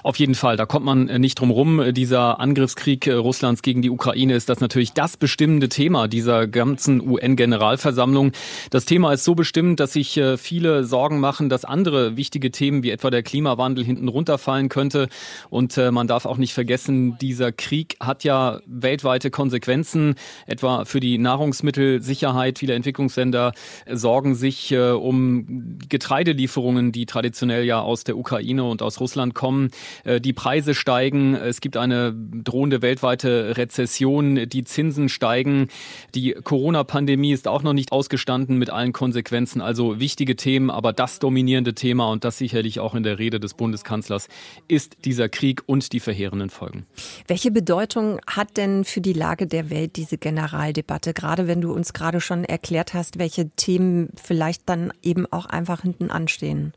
Auf 0.02 0.16
jeden 0.16 0.34
Fall, 0.34 0.56
da 0.56 0.66
kommt 0.66 0.84
man 0.84 1.08
äh, 1.08 1.18
nicht 1.18 1.38
drum 1.38 1.50
rum. 1.50 1.80
Äh, 1.80 1.92
dieser 1.92 2.40
Angriffskrieg 2.40 3.06
äh, 3.06 3.12
Russlands 3.12 3.62
gegen 3.62 3.82
die 3.82 3.90
Ukraine 3.90 4.34
ist 4.34 4.48
das 4.48 4.60
natürlich 4.60 4.92
das 4.92 5.16
bestimmende 5.16 5.68
Thema 5.68 6.08
dieser 6.08 6.46
ganzen 6.46 7.00
UN-Generalversammlung. 7.00 8.32
Das 8.70 8.84
Thema 8.84 9.12
ist 9.12 9.24
so 9.24 9.34
bestimmt, 9.34 9.80
dass 9.80 9.92
sich 9.92 10.20
viele 10.36 10.84
Sorgen 10.84 11.20
machen, 11.20 11.48
dass 11.48 11.64
andere 11.64 12.16
wichtige 12.16 12.50
Themen 12.50 12.82
wie 12.82 12.90
etwa 12.90 13.10
der 13.10 13.22
Klimawandel 13.22 13.84
hinten 13.84 14.08
runterfallen 14.08 14.68
könnte. 14.68 15.08
Und 15.50 15.76
man 15.76 16.06
darf 16.06 16.26
auch 16.26 16.36
nicht 16.36 16.54
vergessen, 16.54 17.16
dieser 17.20 17.52
Krieg 17.52 17.96
hat 18.00 18.24
ja 18.24 18.60
weltweite 18.66 19.30
Konsequenzen, 19.30 20.14
etwa 20.46 20.84
für 20.84 21.00
die 21.00 21.18
Nahrungsmittelsicherheit. 21.18 22.58
Viele 22.58 22.74
Entwicklungsländer 22.74 23.52
sorgen 23.90 24.34
sich 24.34 24.74
um 24.76 25.78
Getreidelieferungen, 25.88 26.92
die 26.92 27.06
traditionell 27.06 27.64
ja 27.64 27.80
aus 27.80 28.04
der 28.04 28.16
Ukraine 28.16 28.64
und 28.64 28.82
aus 28.82 29.00
Russland 29.00 29.34
kommen. 29.34 29.61
Äh, 30.04 30.20
die 30.20 30.32
Preise 30.32 30.74
steigen, 30.74 31.34
es 31.34 31.60
gibt 31.60 31.76
eine 31.76 32.14
drohende 32.14 32.82
weltweite 32.82 33.56
Rezession, 33.56 34.48
die 34.48 34.64
Zinsen 34.64 35.08
steigen, 35.08 35.68
die 36.14 36.32
Corona-Pandemie 36.32 37.32
ist 37.32 37.48
auch 37.48 37.62
noch 37.62 37.72
nicht 37.72 37.92
ausgestanden 37.92 38.58
mit 38.58 38.70
allen 38.70 38.92
Konsequenzen. 38.92 39.60
Also 39.60 40.00
wichtige 40.00 40.36
Themen, 40.36 40.70
aber 40.70 40.92
das 40.92 41.18
dominierende 41.18 41.74
Thema 41.74 42.10
und 42.10 42.24
das 42.24 42.38
sicherlich 42.38 42.80
auch 42.80 42.94
in 42.94 43.02
der 43.02 43.18
Rede 43.18 43.40
des 43.40 43.54
Bundeskanzlers 43.54 44.28
ist 44.68 44.96
dieser 45.04 45.28
Krieg 45.28 45.62
und 45.66 45.92
die 45.92 46.00
verheerenden 46.00 46.50
Folgen. 46.50 46.86
Welche 47.26 47.50
Bedeutung 47.50 48.20
hat 48.26 48.56
denn 48.56 48.84
für 48.84 49.00
die 49.00 49.12
Lage 49.12 49.46
der 49.46 49.70
Welt 49.70 49.96
diese 49.96 50.18
Generaldebatte? 50.18 51.14
Gerade 51.14 51.46
wenn 51.46 51.60
du 51.60 51.72
uns 51.72 51.92
gerade 51.92 52.20
schon 52.20 52.44
erklärt 52.44 52.94
hast, 52.94 53.18
welche 53.18 53.50
Themen 53.50 54.10
vielleicht 54.22 54.68
dann 54.68 54.92
eben 55.02 55.26
auch 55.30 55.46
einfach 55.46 55.82
hinten 55.82 56.10
anstehen. 56.10 56.72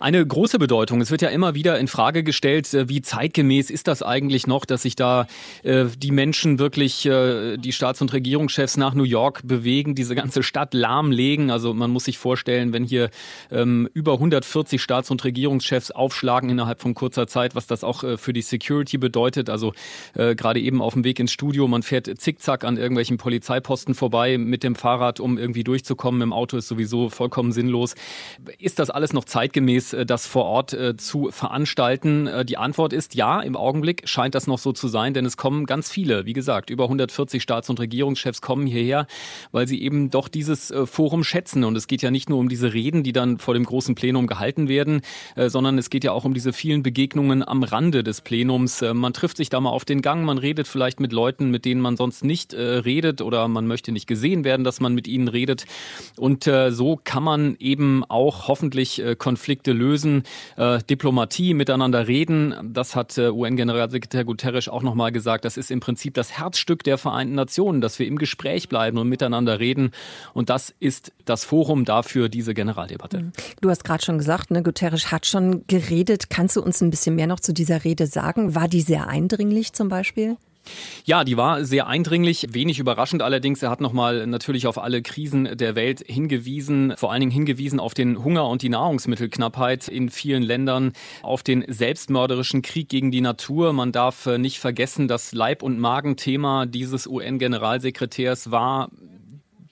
Eine 0.00 0.26
große 0.26 0.58
Bedeutung. 0.58 1.00
Es 1.00 1.10
wird 1.10 1.22
ja 1.22 1.28
immer 1.28 1.54
wieder 1.54 1.78
in 1.78 1.88
Frage 1.88 2.24
gestellt, 2.24 2.72
äh, 2.74 2.88
wie 2.88 3.00
zeitgemäß 3.00 3.70
ist 3.70 3.86
das 3.88 4.02
eigentlich 4.02 4.46
noch, 4.46 4.64
dass 4.64 4.82
sich 4.82 4.96
da 4.96 5.26
äh, 5.62 5.86
die 5.96 6.10
Menschen 6.10 6.58
wirklich, 6.58 7.06
äh, 7.06 7.56
die 7.56 7.72
Staats- 7.72 8.02
und 8.02 8.12
Regierungschefs 8.12 8.76
nach 8.76 8.94
New 8.94 9.04
York 9.04 9.40
bewegen, 9.44 9.94
diese 9.94 10.14
ganze 10.14 10.42
Stadt 10.42 10.74
lahmlegen. 10.74 11.50
Also 11.50 11.74
man 11.74 11.90
muss 11.90 12.04
sich 12.04 12.18
vorstellen, 12.18 12.72
wenn 12.72 12.84
hier 12.84 13.10
ähm, 13.50 13.88
über 13.94 14.14
140 14.14 14.82
Staats- 14.82 15.10
und 15.10 15.22
Regierungschefs 15.24 15.90
aufschlagen 15.90 16.50
innerhalb 16.50 16.82
von 16.82 16.94
kurzer 16.94 17.26
Zeit, 17.26 17.54
was 17.54 17.66
das 17.66 17.84
auch 17.84 18.04
für 18.18 18.32
die 18.32 18.42
Security 18.42 18.98
bedeutet. 18.98 19.48
Also 19.48 19.72
gerade 20.14 20.60
eben 20.60 20.82
auf 20.82 20.94
dem 20.94 21.04
Weg 21.04 21.18
ins 21.18 21.32
Studio, 21.32 21.66
man 21.68 21.82
fährt 21.82 22.10
zickzack 22.18 22.64
an 22.64 22.76
irgendwelchen 22.76 23.16
Polizeiposten 23.16 23.94
vorbei 23.94 24.38
mit 24.38 24.62
dem 24.62 24.74
Fahrrad, 24.74 25.20
um 25.20 25.38
irgendwie 25.38 25.64
durchzukommen. 25.64 26.20
Im 26.22 26.32
Auto 26.32 26.56
ist 26.56 26.68
sowieso 26.68 27.08
vollkommen 27.08 27.52
sinnlos. 27.52 27.94
Ist 28.58 28.78
das 28.78 28.90
alles 28.90 29.12
noch 29.12 29.24
zeitgemäß? 29.24 29.43
Äh, 29.44 30.06
das 30.06 30.26
vor 30.26 30.44
Ort 30.44 30.72
äh, 30.72 30.96
zu 30.96 31.30
veranstalten? 31.30 32.26
Äh, 32.26 32.44
die 32.44 32.56
Antwort 32.56 32.92
ist 32.92 33.14
ja, 33.14 33.40
im 33.40 33.56
Augenblick 33.56 34.02
scheint 34.06 34.34
das 34.34 34.46
noch 34.46 34.58
so 34.58 34.72
zu 34.72 34.88
sein, 34.88 35.14
denn 35.14 35.26
es 35.26 35.36
kommen 35.36 35.66
ganz 35.66 35.90
viele, 35.90 36.26
wie 36.26 36.32
gesagt, 36.32 36.70
über 36.70 36.84
140 36.84 37.42
Staats- 37.42 37.70
und 37.70 37.80
Regierungschefs 37.80 38.40
kommen 38.40 38.66
hierher, 38.66 39.06
weil 39.52 39.66
sie 39.66 39.82
eben 39.82 40.10
doch 40.10 40.28
dieses 40.28 40.72
Forum 40.84 41.24
schätzen. 41.24 41.64
Und 41.64 41.76
es 41.76 41.86
geht 41.86 42.02
ja 42.02 42.10
nicht 42.10 42.28
nur 42.28 42.38
um 42.38 42.48
diese 42.48 42.72
Reden, 42.72 43.02
die 43.02 43.12
dann 43.12 43.38
vor 43.38 43.54
dem 43.54 43.64
großen 43.64 43.94
Plenum 43.94 44.26
gehalten 44.26 44.68
werden, 44.68 45.02
sondern 45.36 45.78
es 45.78 45.90
geht 45.90 46.04
ja 46.04 46.12
auch 46.12 46.24
um 46.24 46.34
diese 46.34 46.52
vielen 46.52 46.82
Begegnungen 46.82 47.46
am 47.46 47.62
Rande 47.62 48.02
des 48.02 48.20
Plenums. 48.20 48.82
Man 48.82 49.12
trifft 49.12 49.36
sich 49.36 49.50
da 49.50 49.60
mal 49.60 49.70
auf 49.70 49.84
den 49.84 50.02
Gang, 50.02 50.24
man 50.24 50.38
redet 50.38 50.66
vielleicht 50.66 51.00
mit 51.00 51.12
Leuten, 51.12 51.50
mit 51.50 51.64
denen 51.64 51.80
man 51.80 51.96
sonst 51.96 52.24
nicht 52.24 52.54
redet 52.54 53.20
oder 53.20 53.48
man 53.48 53.66
möchte 53.66 53.92
nicht 53.92 54.06
gesehen 54.06 54.44
werden, 54.44 54.64
dass 54.64 54.80
man 54.80 54.94
mit 54.94 55.08
ihnen 55.08 55.28
redet. 55.28 55.66
Und 56.16 56.44
so 56.44 57.00
kann 57.02 57.22
man 57.22 57.56
eben 57.58 58.04
auch 58.04 58.48
hoffentlich 58.48 59.02
Konflikte 59.34 59.72
lösen, 59.72 60.22
äh, 60.56 60.78
Diplomatie, 60.88 61.54
miteinander 61.54 62.06
reden. 62.06 62.54
Das 62.72 62.94
hat 62.94 63.18
äh, 63.18 63.30
UN-Generalsekretär 63.30 64.24
Guterres 64.24 64.68
auch 64.68 64.82
nochmal 64.82 65.10
gesagt. 65.10 65.44
Das 65.44 65.56
ist 65.56 65.72
im 65.72 65.80
Prinzip 65.80 66.14
das 66.14 66.38
Herzstück 66.38 66.84
der 66.84 66.98
Vereinten 66.98 67.34
Nationen, 67.34 67.80
dass 67.80 67.98
wir 67.98 68.06
im 68.06 68.16
Gespräch 68.16 68.68
bleiben 68.68 68.96
und 68.96 69.08
miteinander 69.08 69.58
reden. 69.58 69.90
Und 70.34 70.50
das 70.50 70.72
ist 70.78 71.10
das 71.24 71.44
Forum 71.44 71.84
dafür, 71.84 72.28
diese 72.28 72.54
Generaldebatte. 72.54 73.22
Mhm. 73.22 73.32
Du 73.60 73.70
hast 73.70 73.82
gerade 73.82 74.04
schon 74.04 74.18
gesagt, 74.18 74.52
ne, 74.52 74.62
Guterres 74.62 75.10
hat 75.10 75.26
schon 75.26 75.66
geredet. 75.66 76.30
Kannst 76.30 76.54
du 76.54 76.62
uns 76.62 76.80
ein 76.80 76.90
bisschen 76.90 77.16
mehr 77.16 77.26
noch 77.26 77.40
zu 77.40 77.52
dieser 77.52 77.82
Rede 77.82 78.06
sagen? 78.06 78.54
War 78.54 78.68
die 78.68 78.82
sehr 78.82 79.08
eindringlich 79.08 79.72
zum 79.72 79.88
Beispiel? 79.88 80.36
Ja, 81.04 81.24
die 81.24 81.36
war 81.36 81.64
sehr 81.64 81.86
eindringlich, 81.86 82.46
wenig 82.50 82.78
überraschend 82.78 83.22
allerdings. 83.22 83.62
Er 83.62 83.70
hat 83.70 83.80
nochmal 83.80 84.26
natürlich 84.26 84.66
auf 84.66 84.78
alle 84.78 85.02
Krisen 85.02 85.56
der 85.56 85.74
Welt 85.74 86.02
hingewiesen, 86.06 86.94
vor 86.96 87.12
allen 87.12 87.20
Dingen 87.20 87.32
hingewiesen 87.32 87.80
auf 87.80 87.94
den 87.94 88.24
Hunger 88.24 88.48
und 88.48 88.62
die 88.62 88.68
Nahrungsmittelknappheit 88.68 89.88
in 89.88 90.08
vielen 90.08 90.42
Ländern, 90.42 90.92
auf 91.22 91.42
den 91.42 91.64
selbstmörderischen 91.68 92.62
Krieg 92.62 92.88
gegen 92.88 93.10
die 93.10 93.20
Natur. 93.20 93.72
Man 93.72 93.92
darf 93.92 94.26
äh, 94.26 94.38
nicht 94.38 94.58
vergessen, 94.58 95.08
das 95.08 95.32
Leib- 95.32 95.62
und 95.62 95.78
Magenthema 95.78 96.66
dieses 96.66 97.06
UN-Generalsekretärs 97.06 98.50
war 98.50 98.88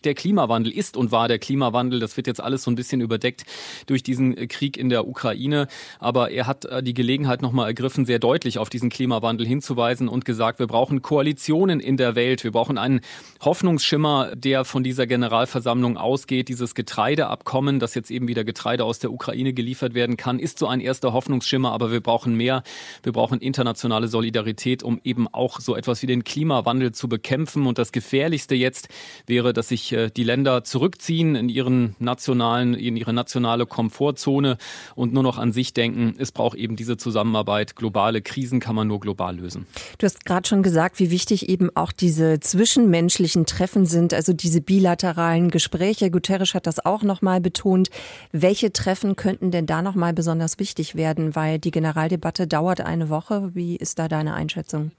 der 0.04 0.14
Klimawandel 0.14 0.72
ist 0.72 0.96
und 0.96 1.12
war 1.12 1.28
der 1.28 1.38
Klimawandel. 1.38 2.00
Das 2.00 2.16
wird 2.16 2.26
jetzt 2.26 2.40
alles 2.40 2.62
so 2.62 2.70
ein 2.70 2.74
bisschen 2.74 3.00
überdeckt 3.00 3.44
durch 3.86 4.02
diesen 4.02 4.36
äh, 4.36 4.46
Krieg 4.46 4.76
in 4.76 4.88
der 4.88 5.06
Ukraine. 5.06 5.68
Aber 5.98 6.30
er 6.30 6.46
hat 6.46 6.64
äh, 6.64 6.82
die 6.82 6.94
Gelegenheit 6.94 7.42
nochmal 7.42 7.68
ergriffen, 7.68 8.04
sehr 8.04 8.18
deutlich 8.18 8.58
auf 8.58 8.70
diesen 8.70 8.90
Klimawandel 8.90 9.46
hinzuweisen 9.46 10.08
und 10.08 10.24
gesagt, 10.24 10.58
wir 10.58 10.66
brauchen 10.66 11.02
Koalitionen 11.02 11.80
in 11.80 11.96
der 11.96 12.14
Welt. 12.14 12.44
Wir 12.44 12.52
brauchen 12.52 12.78
einen 12.78 13.00
Hoffnungsschimmer, 13.40 14.32
der 14.34 14.64
von 14.64 14.82
dieser 14.82 15.06
Generalversammlung 15.06 15.96
ausgeht. 15.96 16.48
Dieses 16.48 16.74
Getreideabkommen, 16.74 17.80
das 17.80 17.94
jetzt 17.94 18.10
eben 18.10 18.28
wieder 18.28 18.44
Getreide 18.44 18.84
aus 18.84 18.98
der 18.98 19.12
Ukraine 19.12 19.52
geliefert 19.52 19.94
werden 19.94 20.16
kann, 20.16 20.38
ist 20.38 20.58
so 20.58 20.66
ein 20.66 20.80
erster 20.80 21.12
Hoffnungsschimmer. 21.12 21.72
Aber 21.72 21.92
wir 21.92 22.00
brauchen 22.00 22.36
mehr. 22.36 22.62
Wir 23.02 23.12
brauchen 23.12 23.40
internationale 23.40 24.08
Solidarität, 24.08 24.82
um 24.82 25.00
eben 25.04 25.28
auch 25.28 25.60
so 25.60 25.76
etwas 25.76 26.02
wie 26.02 26.06
den 26.06 26.24
Klimawandel 26.24 26.92
zu 26.92 27.08
bekämpfen. 27.08 27.66
Und 27.66 27.78
das 27.78 27.92
Gefährlichste 27.92 28.54
jetzt 28.54 28.88
wäre, 29.26 29.52
dass 29.52 29.68
sich 29.68 29.91
äh, 29.92 30.10
die 30.10 30.24
Länder 30.24 30.64
zurückziehen 30.64 31.34
in 31.34 31.48
ihren 31.48 31.94
nationalen, 31.98 32.74
in 32.74 32.96
ihre 32.96 33.12
nationale 33.12 33.66
Komfortzone 33.66 34.58
und 34.94 35.12
nur 35.12 35.22
noch 35.22 35.38
an 35.38 35.52
sich 35.52 35.74
denken. 35.74 36.14
Es 36.18 36.32
braucht 36.32 36.56
eben 36.56 36.76
diese 36.76 36.96
Zusammenarbeit. 36.96 37.76
Globale 37.76 38.22
Krisen 38.22 38.60
kann 38.60 38.74
man 38.74 38.88
nur 38.88 39.00
global 39.00 39.36
lösen. 39.36 39.66
Du 39.98 40.06
hast 40.06 40.24
gerade 40.24 40.48
schon 40.48 40.62
gesagt, 40.62 40.98
wie 40.98 41.10
wichtig 41.10 41.48
eben 41.48 41.70
auch 41.74 41.92
diese 41.92 42.40
zwischenmenschlichen 42.40 43.46
Treffen 43.46 43.86
sind, 43.86 44.14
also 44.14 44.32
diese 44.32 44.60
bilateralen 44.60 45.50
Gespräche. 45.50 46.10
Guterres 46.10 46.54
hat 46.54 46.66
das 46.66 46.84
auch 46.84 47.02
noch 47.02 47.22
mal 47.22 47.40
betont. 47.40 47.90
Welche 48.32 48.72
Treffen 48.72 49.16
könnten 49.16 49.50
denn 49.50 49.66
da 49.66 49.82
noch 49.82 49.94
mal 49.94 50.12
besonders 50.12 50.58
wichtig 50.58 50.94
werden, 50.94 51.36
weil 51.36 51.58
die 51.58 51.70
Generaldebatte 51.70 52.46
dauert 52.46 52.80
eine 52.80 53.08
Woche. 53.08 53.50
Wie 53.54 53.76
ist 53.76 53.98
da 53.98 54.08
deine 54.08 54.34
Einschätzung? 54.34 54.92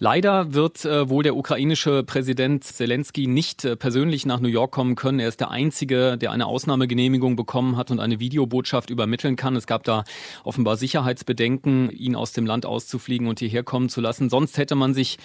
Leider 0.00 0.54
wird 0.54 0.84
äh, 0.84 1.08
wohl 1.08 1.24
der 1.24 1.34
ukrainische 1.34 2.04
Präsident 2.04 2.62
Zelensky 2.62 3.26
nicht 3.26 3.64
äh, 3.64 3.74
persönlich 3.74 4.26
nach 4.26 4.38
New 4.38 4.48
York 4.48 4.70
kommen 4.70 4.94
können. 4.94 5.18
Er 5.18 5.26
ist 5.26 5.40
der 5.40 5.50
Einzige, 5.50 6.16
der 6.16 6.30
eine 6.30 6.46
Ausnahmegenehmigung 6.46 7.34
bekommen 7.34 7.76
hat 7.76 7.90
und 7.90 7.98
eine 7.98 8.20
Videobotschaft 8.20 8.90
übermitteln 8.90 9.34
kann. 9.34 9.56
Es 9.56 9.66
gab 9.66 9.82
da 9.82 10.04
offenbar 10.44 10.76
Sicherheitsbedenken, 10.76 11.90
ihn 11.90 12.14
aus 12.14 12.32
dem 12.32 12.46
Land 12.46 12.64
auszufliegen 12.64 13.26
und 13.26 13.40
hierher 13.40 13.64
kommen 13.64 13.88
zu 13.88 14.00
lassen. 14.00 14.30
Sonst 14.30 14.56
hätte 14.56 14.76
man 14.76 14.94
sich 14.94 15.18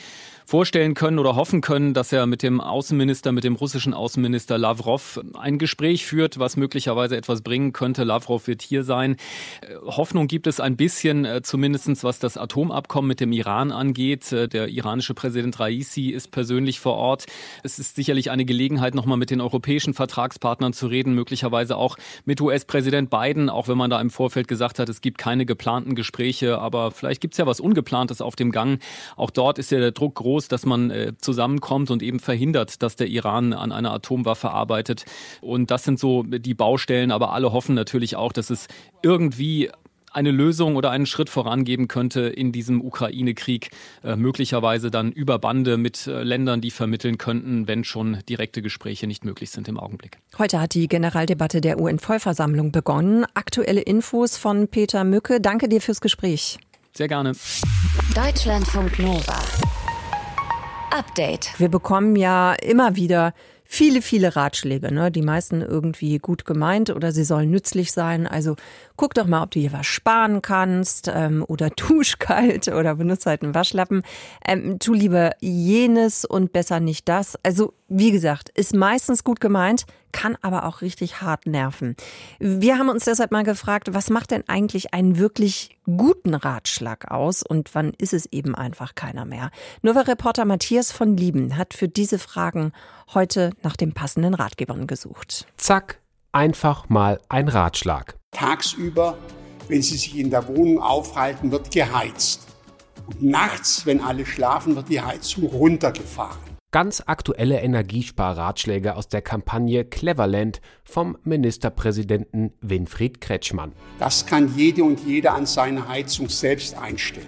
vorstellen 0.45 0.93
können 0.93 1.19
oder 1.19 1.35
hoffen 1.35 1.61
können, 1.61 1.93
dass 1.93 2.11
er 2.11 2.25
mit 2.25 2.43
dem 2.43 2.61
Außenminister, 2.61 3.31
mit 3.31 3.43
dem 3.43 3.55
russischen 3.55 3.93
Außenminister 3.93 4.57
Lavrov 4.57 5.19
ein 5.37 5.57
Gespräch 5.57 6.05
führt, 6.05 6.39
was 6.39 6.57
möglicherweise 6.57 7.17
etwas 7.17 7.41
bringen 7.41 7.73
könnte. 7.73 8.03
Lavrov 8.03 8.47
wird 8.47 8.61
hier 8.61 8.83
sein. 8.83 9.17
Äh, 9.61 9.75
Hoffnung 9.85 10.27
gibt 10.27 10.47
es 10.47 10.59
ein 10.59 10.75
bisschen, 10.75 11.25
äh, 11.25 11.41
zumindestens 11.41 12.03
was 12.03 12.19
das 12.19 12.37
Atomabkommen 12.37 13.07
mit 13.07 13.19
dem 13.19 13.31
Iran 13.31 13.71
angeht. 13.71 14.31
Äh, 14.31 14.47
der 14.47 14.67
iranische 14.67 15.13
Präsident 15.13 15.59
Raisi 15.59 16.09
ist 16.09 16.31
persönlich 16.31 16.79
vor 16.79 16.95
Ort. 16.95 17.25
Es 17.63 17.79
ist 17.79 17.95
sicherlich 17.95 18.31
eine 18.31 18.45
Gelegenheit, 18.45 18.95
nochmal 18.95 19.17
mit 19.17 19.29
den 19.29 19.41
europäischen 19.41 19.93
Vertragspartnern 19.93 20.73
zu 20.73 20.87
reden, 20.87 21.13
möglicherweise 21.13 21.77
auch 21.77 21.97
mit 22.25 22.41
US-Präsident 22.41 23.09
Biden, 23.09 23.49
auch 23.49 23.67
wenn 23.67 23.77
man 23.77 23.89
da 23.89 23.99
im 24.01 24.09
Vorfeld 24.09 24.47
gesagt 24.47 24.79
hat, 24.79 24.89
es 24.89 25.01
gibt 25.01 25.17
keine 25.17 25.45
geplanten 25.45 25.95
Gespräche, 25.95 26.59
aber 26.59 26.91
vielleicht 26.91 27.21
gibt 27.21 27.33
es 27.33 27.37
ja 27.37 27.45
was 27.45 27.59
Ungeplantes 27.59 28.21
auf 28.21 28.35
dem 28.35 28.51
Gang. 28.51 28.81
Auch 29.15 29.29
dort 29.29 29.59
ist 29.59 29.71
ja 29.71 29.79
der 29.79 29.91
Druck 29.91 30.15
groß 30.15 30.32
groß, 30.33 30.47
dass 30.47 30.65
man 30.65 30.89
äh, 30.89 31.13
zusammenkommt 31.19 31.91
und 31.91 32.01
eben 32.01 32.19
verhindert, 32.19 32.81
dass 32.81 32.95
der 32.95 33.07
Iran 33.07 33.53
an 33.53 33.71
einer 33.71 33.91
Atomwaffe 33.91 34.49
arbeitet. 34.49 35.05
Und 35.41 35.69
das 35.69 35.83
sind 35.83 35.99
so 35.99 36.23
die 36.23 36.55
Baustellen, 36.55 37.11
aber 37.11 37.33
alle 37.33 37.53
hoffen 37.53 37.75
natürlich 37.75 38.15
auch, 38.15 38.33
dass 38.33 38.49
es 38.49 38.67
irgendwie 39.03 39.69
eine 40.11 40.31
Lösung 40.31 40.75
oder 40.75 40.89
einen 40.91 41.05
Schritt 41.05 41.29
vorangeben 41.29 41.87
könnte 41.87 42.21
in 42.21 42.51
diesem 42.51 42.81
Ukraine-Krieg, 42.81 43.69
äh, 44.03 44.15
möglicherweise 44.15 44.89
dann 44.89 45.11
über 45.11 45.37
Bande 45.37 45.77
mit 45.77 46.07
äh, 46.07 46.23
Ländern, 46.23 46.61
die 46.61 46.71
vermitteln 46.71 47.17
könnten, 47.17 47.67
wenn 47.67 47.83
schon 47.83 48.19
direkte 48.27 48.61
Gespräche 48.61 49.05
nicht 49.05 49.25
möglich 49.25 49.51
sind 49.51 49.67
im 49.67 49.79
Augenblick. 49.79 50.17
Heute 50.37 50.59
hat 50.59 50.73
die 50.73 50.87
Generaldebatte 50.87 51.61
der 51.61 51.79
UN-Vollversammlung 51.79 52.71
begonnen. 52.71 53.25
Aktuelle 53.33 53.81
Infos 53.81 54.37
von 54.37 54.67
Peter 54.67 55.03
Mücke. 55.03 55.41
Danke 55.41 55.67
dir 55.67 55.81
fürs 55.81 56.01
Gespräch. 56.01 56.59
Sehr 56.95 57.07
gerne. 57.07 57.33
Deutschlandfunk 58.15 58.99
Nova. 58.99 59.41
Update. 60.93 61.59
Wir 61.59 61.69
bekommen 61.69 62.15
ja 62.15 62.53
immer 62.53 62.95
wieder 62.95 63.33
viele, 63.63 64.03
viele 64.03 64.35
Ratschläge. 64.35 64.93
Ne? 64.93 65.11
Die 65.11 65.23
meisten 65.23 65.61
irgendwie 65.61 66.19
gut 66.19 66.45
gemeint 66.45 66.91
oder 66.91 67.11
sie 67.11 67.23
sollen 67.23 67.49
nützlich 67.49 67.91
sein. 67.91 68.27
Also 68.27 68.55
guck 68.95 69.15
doch 69.15 69.25
mal, 69.25 69.41
ob 69.41 69.51
du 69.51 69.59
hier 69.59 69.73
was 69.73 69.87
sparen 69.87 70.43
kannst 70.43 71.11
ähm, 71.11 71.43
oder 71.47 71.69
dusch 71.75 72.19
kalt 72.19 72.67
oder 72.67 72.95
benutze 72.95 73.31
halt 73.31 73.41
einen 73.41 73.55
Waschlappen. 73.55 74.03
Ähm, 74.47 74.77
tu 74.77 74.93
lieber 74.93 75.31
jenes 75.39 76.25
und 76.25 76.53
besser 76.53 76.79
nicht 76.79 77.09
das. 77.09 77.39
Also 77.41 77.73
wie 77.87 78.11
gesagt, 78.11 78.49
ist 78.49 78.75
meistens 78.75 79.23
gut 79.23 79.39
gemeint, 79.39 79.85
kann 80.13 80.37
aber 80.41 80.65
auch 80.65 80.79
richtig 80.79 81.21
hart 81.21 81.45
nerven. 81.45 81.97
Wir 82.39 82.77
haben 82.77 82.87
uns 82.87 83.03
deshalb 83.03 83.31
mal 83.31 83.43
gefragt, 83.43 83.93
was 83.93 84.09
macht 84.09 84.31
denn 84.31 84.45
eigentlich 84.47 84.93
einen 84.93 85.17
wirklich 85.17 85.77
guten 85.85 86.33
Ratschlag 86.33 87.11
aus 87.11 87.43
und 87.43 87.75
wann 87.75 87.91
ist 87.97 88.13
es 88.13 88.27
eben 88.27 88.55
einfach 88.55 88.95
keiner 88.95 89.25
mehr? 89.25 89.51
Nova-Reporter 89.81 90.45
Matthias 90.45 90.93
von 90.93 91.17
Lieben 91.17 91.57
hat 91.57 91.73
für 91.73 91.89
diese 91.89 92.19
Fragen 92.19 92.71
heute 93.13 93.51
nach 93.63 93.75
dem 93.75 93.91
passenden 93.91 94.33
Ratgebern 94.33 94.87
gesucht. 94.87 95.47
Zack, 95.57 95.99
einfach 96.31 96.87
mal 96.87 97.19
ein 97.27 97.49
Ratschlag. 97.49 98.15
Tagsüber, 98.31 99.17
wenn 99.67 99.81
Sie 99.81 99.97
sich 99.97 100.17
in 100.17 100.29
der 100.29 100.47
Wohnung 100.47 100.79
aufhalten, 100.79 101.51
wird 101.51 101.71
geheizt. 101.71 102.47
Und 103.07 103.21
nachts, 103.21 103.85
wenn 103.85 103.99
alle 103.99 104.25
schlafen, 104.25 104.77
wird 104.77 104.87
die 104.87 105.01
Heizung 105.01 105.45
runtergefahren 105.45 106.52
ganz 106.73 107.03
aktuelle 107.05 107.61
Energiesparratschläge 107.61 108.95
aus 108.95 109.07
der 109.07 109.21
Kampagne 109.21 109.85
Cleverland 109.85 110.59
vom 110.83 111.15
Ministerpräsidenten 111.23 112.51
Winfried 112.61 113.21
Kretschmann. 113.21 113.73
Das 113.99 114.25
kann 114.25 114.51
jede 114.57 114.83
und 114.83 114.99
jeder 115.05 115.35
an 115.35 115.45
seiner 115.45 115.87
Heizung 115.87 116.29
selbst 116.29 116.75
einstellen. 116.75 117.27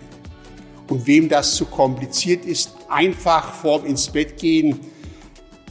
Und 0.90 1.06
wem 1.06 1.30
das 1.30 1.56
zu 1.56 1.66
kompliziert 1.66 2.44
ist, 2.44 2.76
einfach 2.90 3.54
vorm 3.54 3.86
ins 3.86 4.10
Bett 4.10 4.38
gehen, 4.40 4.80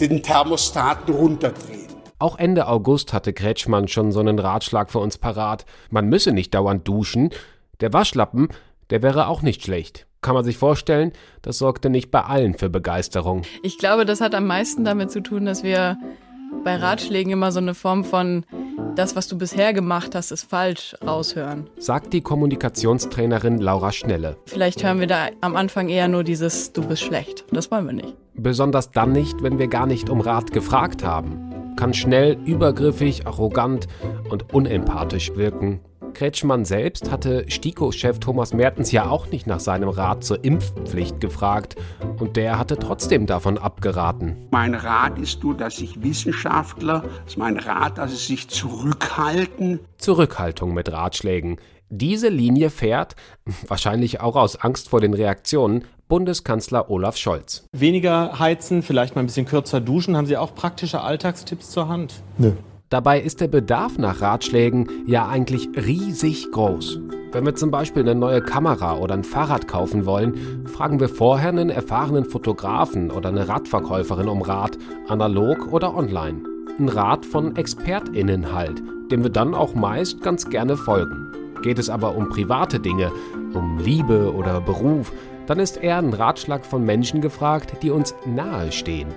den 0.01 0.23
Thermostaten 0.23 1.13
runterdrehen. 1.13 1.89
Auch 2.21 2.39
Ende 2.39 2.69
August 2.69 3.13
hatte 3.13 3.33
Kretschmann 3.33 3.89
schon 3.89 4.13
so 4.13 4.21
einen 4.21 4.39
Ratschlag 4.39 4.89
für 4.89 5.01
uns 5.01 5.19
parat. 5.19 5.67
Man 5.91 6.09
müsse 6.09 6.31
nicht 6.31 6.55
dauernd 6.55 6.87
duschen. 6.87 7.31
Der 7.81 7.93
Waschlappen, 7.93 8.49
der 8.91 9.03
wäre 9.03 9.27
auch 9.27 9.43
nicht 9.43 9.65
schlecht. 9.65 10.07
Kann 10.25 10.35
man 10.35 10.43
sich 10.43 10.57
vorstellen, 10.57 11.13
das 11.43 11.59
sorgte 11.59 11.91
nicht 11.91 12.11
bei 12.11 12.23
allen 12.23 12.55
für 12.55 12.71
Begeisterung. 12.71 13.43
Ich 13.63 13.77
glaube, 13.77 14.07
das 14.07 14.23
hat 14.23 14.35
am 14.35 14.47
meisten 14.47 14.83
damit 14.83 15.11
zu 15.11 15.23
tun, 15.23 15.45
dass 15.45 15.63
wir 15.63 15.99
bei 16.65 16.77
Ratschlägen 16.77 17.31
immer 17.31 17.53
so 17.53 17.59
eine 17.61 17.75
Form 17.75 18.05
von 18.05 18.47
das, 18.97 19.17
was 19.17 19.29
du 19.29 19.37
bisher 19.37 19.75
gemacht 19.75 20.15
hast, 20.15 20.31
ist 20.31 20.49
falsch 20.49 20.97
raushören. 21.07 21.69
Sagt 21.79 22.15
die 22.15 22.23
Kommunikationstrainerin 22.23 23.59
Laura 23.59 23.93
Schnelle. 23.93 24.39
Vielleicht 24.47 24.83
hören 24.83 24.99
wir 24.99 25.09
da 25.09 25.29
am 25.43 25.57
Anfang 25.57 25.91
eher 25.91 26.09
nur 26.09 26.25
dieses 26.25 26.73
Du 26.73 26.81
bist 26.81 27.03
schlecht. 27.03 27.45
Das 27.53 27.71
wollen 27.71 27.85
wir 27.85 27.93
nicht. 27.93 28.15
Besonders 28.33 28.93
dann 28.93 29.13
nicht, 29.13 29.43
wenn 29.43 29.59
wir 29.59 29.69
gar 29.69 29.85
nicht 29.85 30.09
um 30.09 30.23
Rat 30.23 30.53
gefragt 30.53 31.05
haben. 31.05 31.75
Kann 31.77 31.93
schnell, 31.93 32.39
übergriffig, 32.47 33.27
arrogant 33.27 33.89
und 34.31 34.55
unempathisch 34.55 35.37
wirken. 35.37 35.81
Kretschmann 36.15 36.65
selbst 36.65 37.11
hatte 37.11 37.45
STIKO-Chef 37.49 38.19
Thomas 38.21 38.55
Mertens 38.55 38.93
ja 38.93 39.11
auch 39.11 39.27
nicht 39.27 39.47
nach 39.47 39.61
seinem 39.61 39.89
Rat 39.89 40.25
zur 40.25 40.43
Impfpflicht 40.43 41.21
gefragt 41.21 41.77
und 42.19 42.37
der 42.37 42.59
hatte 42.59 42.79
trotzdem 42.79 43.27
davon 43.27 43.59
abgeraten. 43.59 44.47
Mein 44.51 44.75
Rat 44.75 45.19
ist 45.19 45.43
nur, 45.43 45.57
dass 45.57 45.77
sich 45.77 46.03
Wissenschaftler, 46.03 47.03
das 47.25 47.35
ist 47.35 47.39
mein 47.39 47.59
Rat, 47.59 47.99
dass 47.99 48.13
sie 48.13 48.35
sich 48.35 48.49
zurückhalten. 48.49 49.81
Zurückhaltung 49.99 50.73
mit 50.73 50.91
Ratschlägen. 50.91 51.59
Diese 51.91 52.29
Linie 52.29 52.71
fährt, 52.71 53.15
wahrscheinlich 53.69 54.21
auch 54.21 54.37
aus 54.37 54.57
Angst 54.57 54.89
vor 54.89 55.01
den 55.01 55.15
Reaktionen, 55.15 55.85
Bundeskanzler 56.09 56.91
Olaf 56.91 57.17
Scholz. 57.17 57.67
Weniger 57.73 58.39
heizen, 58.39 58.83
vielleicht 58.83 59.15
mal 59.15 59.23
ein 59.23 59.27
bisschen 59.27 59.47
kürzer 59.47 59.81
duschen. 59.81 60.17
Haben 60.17 60.27
Sie 60.27 60.37
auch 60.37 60.55
praktische 60.55 61.01
Alltagstipps 61.01 61.71
zur 61.71 61.89
Hand? 61.89 62.23
Nö. 62.39 62.53
Dabei 62.95 63.21
ist 63.21 63.41
der 63.41 63.49
Bedarf 63.49 63.99
nach 63.99 64.21
Ratschlägen 64.21 64.89
ja 65.05 65.27
eigentlich 65.27 65.69
riesig 65.75 66.53
groß. 66.53 67.01
Wenn 67.33 67.45
wir 67.45 67.57
zum 67.57 67.73
Beispiel 67.73 68.03
eine 68.03 68.15
neue 68.15 68.41
Kamera 68.41 68.99
oder 68.99 69.15
ein 69.15 69.25
Fahrrad 69.25 69.67
kaufen 69.67 70.07
wollen, 70.07 70.65
fragen 70.69 71.01
wir 71.01 71.09
vorher 71.09 71.49
einen 71.49 71.71
erfahrenen 71.71 72.25
Fotografen 72.25 73.11
oder 73.11 73.31
eine 73.31 73.49
Radverkäuferin 73.49 74.29
um 74.29 74.43
Rat, 74.43 74.79
analog 75.09 75.73
oder 75.73 75.93
online. 75.97 76.39
Ein 76.79 76.89
Rat 76.89 77.27
von 77.27 77.57
ExpertInnen 77.57 78.55
halt, 78.55 78.81
dem 79.11 79.25
wir 79.25 79.31
dann 79.31 79.55
auch 79.55 79.75
meist 79.75 80.23
ganz 80.23 80.49
gerne 80.49 80.77
folgen. 80.77 81.33
Geht 81.65 81.81
es 81.81 81.91
aber 81.91 82.15
um 82.15 82.29
private 82.29 82.79
Dinge, 82.79 83.11
um 83.55 83.81
Liebe 83.81 84.33
oder 84.33 84.61
Beruf, 84.61 85.11
dann 85.49 85.59
ist 85.59 85.83
eher 85.83 85.99
ein 85.99 86.13
Ratschlag 86.13 86.65
von 86.65 86.85
Menschen 86.85 87.21
gefragt, 87.21 87.83
die 87.83 87.91
uns 87.91 88.15
nahestehen. 88.25 89.09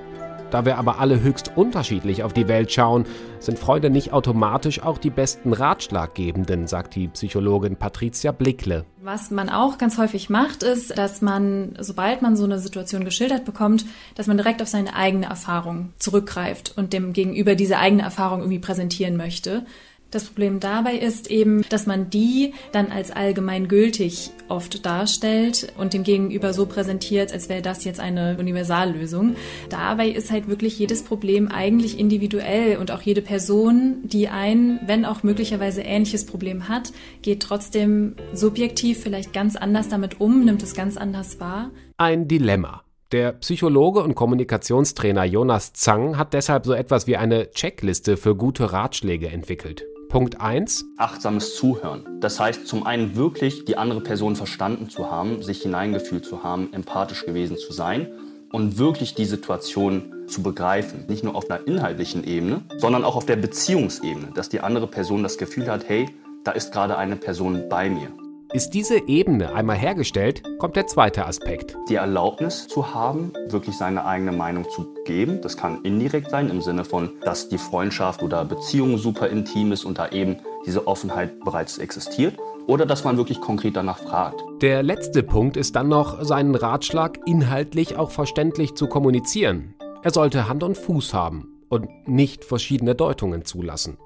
Da 0.50 0.64
wir 0.64 0.78
aber 0.78 1.00
alle 1.00 1.22
höchst 1.22 1.52
unterschiedlich 1.56 2.24
auf 2.24 2.32
die 2.32 2.48
Welt 2.48 2.72
schauen, 2.72 3.06
sind 3.40 3.60
Freunde 3.60 3.90
nicht 3.90 4.14
automatisch 4.14 4.82
auch 4.82 4.98
die 4.98 5.10
besten 5.10 5.52
Ratschlaggebenden, 5.52 6.68
sagt 6.68 6.96
die 6.96 7.10
Psychologin 7.10 7.76
Patricia 7.76 8.32
Blickle. 8.32 8.86
Was 9.02 9.30
man 9.30 9.50
auch 9.50 9.78
ganz 9.78 9.98
häufig 9.98 10.30
macht, 10.30 10.64
ist, 10.64 10.98
dass 10.98 11.22
man, 11.22 11.74
sobald 11.80 12.22
man 12.22 12.38
so 12.38 12.46
eine 12.46 12.60
Situation 12.60 13.04
geschildert 13.04 13.44
bekommt, 13.44 13.86
dass 14.16 14.28
man 14.28 14.38
direkt 14.38 14.62
auf 14.62 14.70
seine 14.70 14.96
eigene 14.96 15.26
Erfahrung 15.26 15.92
zurückgreift 16.00 16.74
und 16.78 16.94
dem 16.94 17.12
Gegenüber 17.12 17.56
diese 17.56 17.78
eigene 17.78 18.04
Erfahrung 18.04 18.40
irgendwie 18.40 18.60
präsentieren 18.60 19.18
möchte. 19.18 19.66
Das 20.10 20.24
Problem 20.24 20.62
dabei 20.62 20.96
ist 20.96 21.30
eben, 21.30 21.66
dass 21.70 21.86
man 21.86 22.10
die 22.10 22.54
dann 22.72 22.92
als 22.92 23.12
allgemeingültig 23.12 24.32
oft 24.48 24.86
darstellt 24.86 25.74
und 25.78 25.94
dem 25.94 26.04
Gegenüber 26.04 26.54
so 26.54 26.66
präsentiert, 26.66 27.34
als 27.34 27.50
wäre 27.50 27.62
das 27.62 27.84
jetzt 27.84 28.00
eine 28.00 28.38
Universallösung. 28.40 29.36
Dabei 29.70 30.08
ist 30.08 30.32
halt 30.32 30.48
wirklich 30.48 30.80
jedes 30.80 31.04
Problem 31.04 31.50
eigentlich 31.50 32.00
individuell 32.00 32.78
und 32.78 32.92
auch 32.92 33.02
jede 33.02 33.22
Person, 33.22 33.98
die 34.04 34.30
ein, 34.30 34.80
wenn 34.86 35.04
auch 35.04 35.24
möglicherweise 35.24 35.82
ähnliches 35.82 36.26
Problem 36.26 36.70
hat, 36.70 36.94
geht 37.22 37.42
trotzdem 37.42 38.16
subjektiv 38.34 39.02
vielleicht 39.02 39.34
ganz 39.34 39.58
anders 39.58 39.90
damit 39.90 40.22
um, 40.22 40.46
nimmt 40.46 40.64
es 40.64 40.74
ganz 40.74 40.96
anders 40.96 41.42
wahr. 41.42 41.72
Ein 41.98 42.30
Dilemma. 42.30 42.84
Der 43.12 43.34
Psychologe 43.34 44.02
und 44.02 44.16
Kommunikationstrainer 44.16 45.24
Jonas 45.24 45.74
Zang 45.74 46.18
hat 46.18 46.34
deshalb 46.34 46.66
so 46.66 46.74
etwas 46.74 47.08
wie 47.08 47.18
eine 47.18 47.52
Checkliste 47.52 48.18
für 48.18 48.36
gute 48.36 48.74
Ratschläge 48.74 49.30
entwickelt. 49.30 49.86
Punkt 50.10 50.40
1. 50.40 50.86
Achtsames 50.96 51.56
Zuhören. 51.56 52.06
Das 52.22 52.40
heißt, 52.40 52.66
zum 52.66 52.86
einen 52.86 53.18
wirklich 53.18 53.66
die 53.66 53.78
andere 53.78 54.00
Person 54.00 54.38
verstanden 54.38 54.90
zu 54.90 55.12
haben, 55.12 55.44
sich 55.44 55.62
hineingefühlt 55.62 56.26
zu 56.26 56.44
haben, 56.44 56.72
empathisch 56.72 57.26
gewesen 57.26 57.58
zu 57.58 57.74
sein 57.74 58.08
und 58.52 58.78
wirklich 58.78 59.16
die 59.16 59.26
Situation 59.26 60.26
zu 60.28 60.42
begreifen. 60.42 61.06
Nicht 61.10 61.26
nur 61.26 61.36
auf 61.36 61.50
einer 61.50 61.68
inhaltlichen 61.68 62.24
Ebene, 62.24 62.62
sondern 62.78 63.04
auch 63.04 63.18
auf 63.18 63.26
der 63.26 63.36
Beziehungsebene, 63.36 64.30
dass 64.34 64.48
die 64.48 64.62
andere 64.62 64.88
Person 64.88 65.24
das 65.24 65.38
Gefühl 65.38 65.70
hat, 65.70 65.90
hey, 65.90 66.08
da 66.46 66.52
ist 66.52 66.72
gerade 66.72 66.98
eine 66.98 67.18
Person 67.18 67.68
bei 67.68 67.90
mir. 67.90 68.10
Ist 68.54 68.70
diese 68.70 69.10
Ebene 69.10 69.54
einmal 69.54 69.76
hergestellt, 69.76 70.42
kommt 70.58 70.78
der 70.78 70.88
zweite 70.88 71.26
Aspekt. 71.26 71.76
Die 71.90 71.96
Erlaubnis 71.96 72.68
zu 72.70 72.94
haben, 72.94 73.34
wirklich 73.50 73.76
seine 73.76 74.06
eigene 74.06 74.32
Meinung 74.32 74.70
zu 74.70 74.88
geben. 75.04 75.42
Das 75.42 75.58
kann 75.58 75.82
indirekt 75.84 76.30
sein, 76.30 76.50
im 76.50 76.62
Sinne 76.62 76.86
von, 76.86 77.12
dass 77.24 77.50
die 77.50 77.58
Freundschaft 77.58 78.24
oder 78.24 78.46
Beziehung 78.46 78.98
super 78.98 79.28
intim 79.28 79.74
ist 79.74 79.84
und 79.84 80.00
da 80.00 80.10
eben 80.10 80.38
diese 80.66 80.88
Offenheit 80.88 81.44
bereits 81.44 81.78
existiert. 81.78 82.38
Oder 82.68 82.86
dass 82.86 83.04
man 83.04 83.18
wirklich 83.18 83.42
konkret 83.42 83.76
danach 83.76 84.00
fragt. 84.00 84.42
Der 84.62 84.82
letzte 84.82 85.24
Punkt 85.24 85.58
ist 85.58 85.76
dann 85.76 85.90
noch, 85.90 86.24
seinen 86.24 86.56
Ratschlag 86.56 87.20
inhaltlich 87.26 87.98
auch 87.98 88.12
verständlich 88.12 88.76
zu 88.76 88.88
kommunizieren. 88.88 89.76
Er 90.04 90.12
sollte 90.12 90.48
Hand 90.48 90.64
und 90.64 90.78
Fuß 90.78 91.14
haben 91.14 91.60
und 91.68 91.90
nicht 92.08 92.46
verschiedene 92.46 92.96
Deutungen 92.96 93.44
zulassen. 93.44 93.98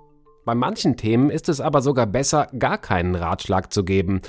Bei 0.44 0.56
manchen 0.56 0.98
Themen 0.98 1.30
ist 1.30 1.50
es 1.50 1.62
aber 1.62 1.84
sogar 1.84 2.08
besser, 2.08 2.48
gar 2.58 2.80
keinen 2.80 3.14
Ratschlag 3.14 3.72
zu 3.72 3.84
geben. 3.84 4.22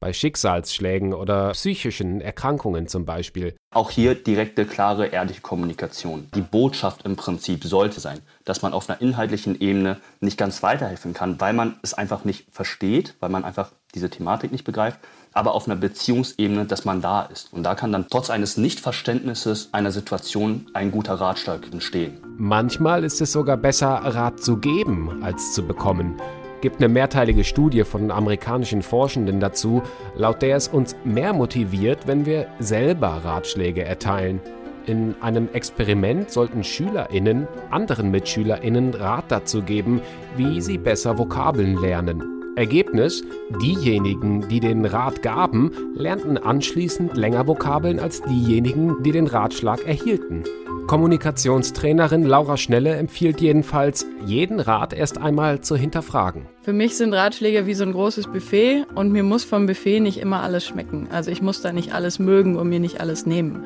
Bei 0.00 0.12
Schicksalsschlägen 0.12 1.12
oder 1.12 1.50
psychischen 1.52 2.20
Erkrankungen 2.20 2.88
zum 2.88 3.04
Beispiel. 3.04 3.54
Auch 3.72 3.90
hier 3.90 4.16
direkte, 4.16 4.64
klare, 4.64 5.08
ehrliche 5.08 5.42
Kommunikation. 5.42 6.26
Die 6.34 6.40
Botschaft 6.40 7.04
im 7.04 7.14
Prinzip 7.14 7.64
sollte 7.64 8.00
sein, 8.00 8.18
dass 8.44 8.62
man 8.62 8.72
auf 8.72 8.88
einer 8.88 9.00
inhaltlichen 9.00 9.60
Ebene 9.60 9.98
nicht 10.20 10.38
ganz 10.38 10.62
weiterhelfen 10.64 11.12
kann, 11.12 11.40
weil 11.40 11.52
man 11.52 11.78
es 11.82 11.94
einfach 11.94 12.24
nicht 12.24 12.46
versteht, 12.50 13.14
weil 13.20 13.28
man 13.28 13.44
einfach 13.44 13.70
diese 13.94 14.10
Thematik 14.10 14.50
nicht 14.50 14.64
begreift, 14.64 14.98
aber 15.32 15.54
auf 15.54 15.66
einer 15.66 15.76
Beziehungsebene, 15.76 16.64
dass 16.64 16.84
man 16.84 17.00
da 17.00 17.22
ist. 17.22 17.52
Und 17.52 17.62
da 17.62 17.74
kann 17.74 17.92
dann 17.92 18.06
trotz 18.08 18.30
eines 18.30 18.56
Nichtverständnisses 18.56 19.68
einer 19.72 19.92
Situation 19.92 20.66
ein 20.74 20.90
guter 20.90 21.14
Ratschlag 21.14 21.70
entstehen. 21.72 22.18
Manchmal 22.36 23.04
ist 23.04 23.20
es 23.20 23.32
sogar 23.32 23.56
besser, 23.56 23.88
Rat 23.88 24.40
zu 24.40 24.56
geben, 24.56 25.22
als 25.22 25.52
zu 25.52 25.66
bekommen. 25.66 26.20
Gibt 26.60 26.76
eine 26.76 26.88
mehrteilige 26.88 27.44
Studie 27.44 27.84
von 27.84 28.10
amerikanischen 28.10 28.82
Forschenden 28.82 29.40
dazu, 29.40 29.82
laut 30.14 30.42
der 30.42 30.56
es 30.56 30.68
uns 30.68 30.94
mehr 31.04 31.32
motiviert, 31.32 32.06
wenn 32.06 32.26
wir 32.26 32.48
selber 32.58 33.22
Ratschläge 33.24 33.84
erteilen. 33.84 34.40
In 34.86 35.14
einem 35.20 35.48
Experiment 35.52 36.30
sollten 36.30 36.64
SchülerInnen 36.64 37.46
anderen 37.70 38.10
MitschülerInnen 38.10 38.94
Rat 38.94 39.26
dazu 39.28 39.62
geben, 39.62 40.00
wie 40.36 40.60
sie 40.60 40.78
besser 40.78 41.16
Vokabeln 41.18 41.76
lernen. 41.76 42.39
Ergebnis: 42.56 43.22
Diejenigen, 43.62 44.48
die 44.48 44.60
den 44.60 44.84
Rat 44.84 45.22
gaben, 45.22 45.70
lernten 45.94 46.38
anschließend 46.38 47.16
länger 47.16 47.46
Vokabeln 47.46 47.98
als 47.98 48.22
diejenigen, 48.22 49.02
die 49.02 49.12
den 49.12 49.26
Ratschlag 49.26 49.86
erhielten. 49.86 50.44
Kommunikationstrainerin 50.86 52.24
Laura 52.24 52.56
Schnelle 52.56 52.96
empfiehlt 52.96 53.40
jedenfalls, 53.40 54.06
jeden 54.26 54.58
Rat 54.58 54.92
erst 54.92 55.18
einmal 55.18 55.60
zu 55.60 55.76
hinterfragen. 55.76 56.46
Für 56.62 56.72
mich 56.72 56.96
sind 56.96 57.14
Ratschläge 57.14 57.66
wie 57.66 57.74
so 57.74 57.84
ein 57.84 57.92
großes 57.92 58.26
Buffet 58.26 58.86
und 58.96 59.12
mir 59.12 59.22
muss 59.22 59.44
vom 59.44 59.66
Buffet 59.66 60.00
nicht 60.00 60.18
immer 60.18 60.42
alles 60.42 60.66
schmecken. 60.66 61.06
Also 61.12 61.30
ich 61.30 61.42
muss 61.42 61.62
da 61.62 61.72
nicht 61.72 61.94
alles 61.94 62.18
mögen 62.18 62.56
und 62.56 62.68
mir 62.68 62.80
nicht 62.80 63.00
alles 63.00 63.24
nehmen. 63.24 63.64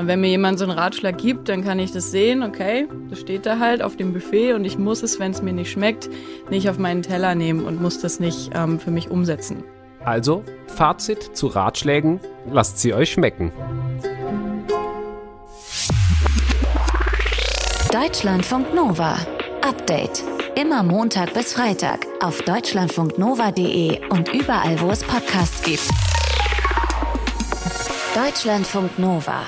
Und 0.00 0.06
wenn 0.06 0.22
mir 0.22 0.28
jemand 0.28 0.58
so 0.58 0.64
einen 0.64 0.72
Ratschlag 0.72 1.18
gibt, 1.18 1.50
dann 1.50 1.62
kann 1.62 1.78
ich 1.78 1.92
das 1.92 2.10
sehen, 2.10 2.42
okay, 2.42 2.88
das 3.10 3.20
steht 3.20 3.44
da 3.44 3.58
halt 3.58 3.82
auf 3.82 3.96
dem 3.96 4.14
Buffet 4.14 4.54
und 4.54 4.64
ich 4.64 4.78
muss 4.78 5.02
es, 5.02 5.20
wenn 5.20 5.32
es 5.32 5.42
mir 5.42 5.52
nicht 5.52 5.70
schmeckt, 5.70 6.08
nicht 6.48 6.70
auf 6.70 6.78
meinen 6.78 7.02
Teller 7.02 7.34
nehmen 7.34 7.66
und 7.66 7.82
muss 7.82 8.00
das 8.00 8.18
nicht 8.18 8.50
ähm, 8.54 8.80
für 8.80 8.90
mich 8.90 9.10
umsetzen. 9.10 9.62
Also, 10.02 10.42
Fazit 10.68 11.36
zu 11.36 11.48
Ratschlägen, 11.48 12.18
lasst 12.50 12.78
sie 12.78 12.94
euch 12.94 13.10
schmecken. 13.10 13.52
Deutschlandfunk 17.92 18.74
Nova. 18.74 19.18
Update. 19.60 20.24
Immer 20.58 20.82
Montag 20.82 21.34
bis 21.34 21.52
Freitag 21.52 22.06
auf 22.22 22.40
deutschlandfunknova.de 22.40 24.08
und 24.08 24.32
überall, 24.32 24.80
wo 24.80 24.88
es 24.88 25.04
Podcasts 25.04 25.62
gibt. 25.62 25.86
Deutschlandfunk 28.14 28.98
Nova. 28.98 29.42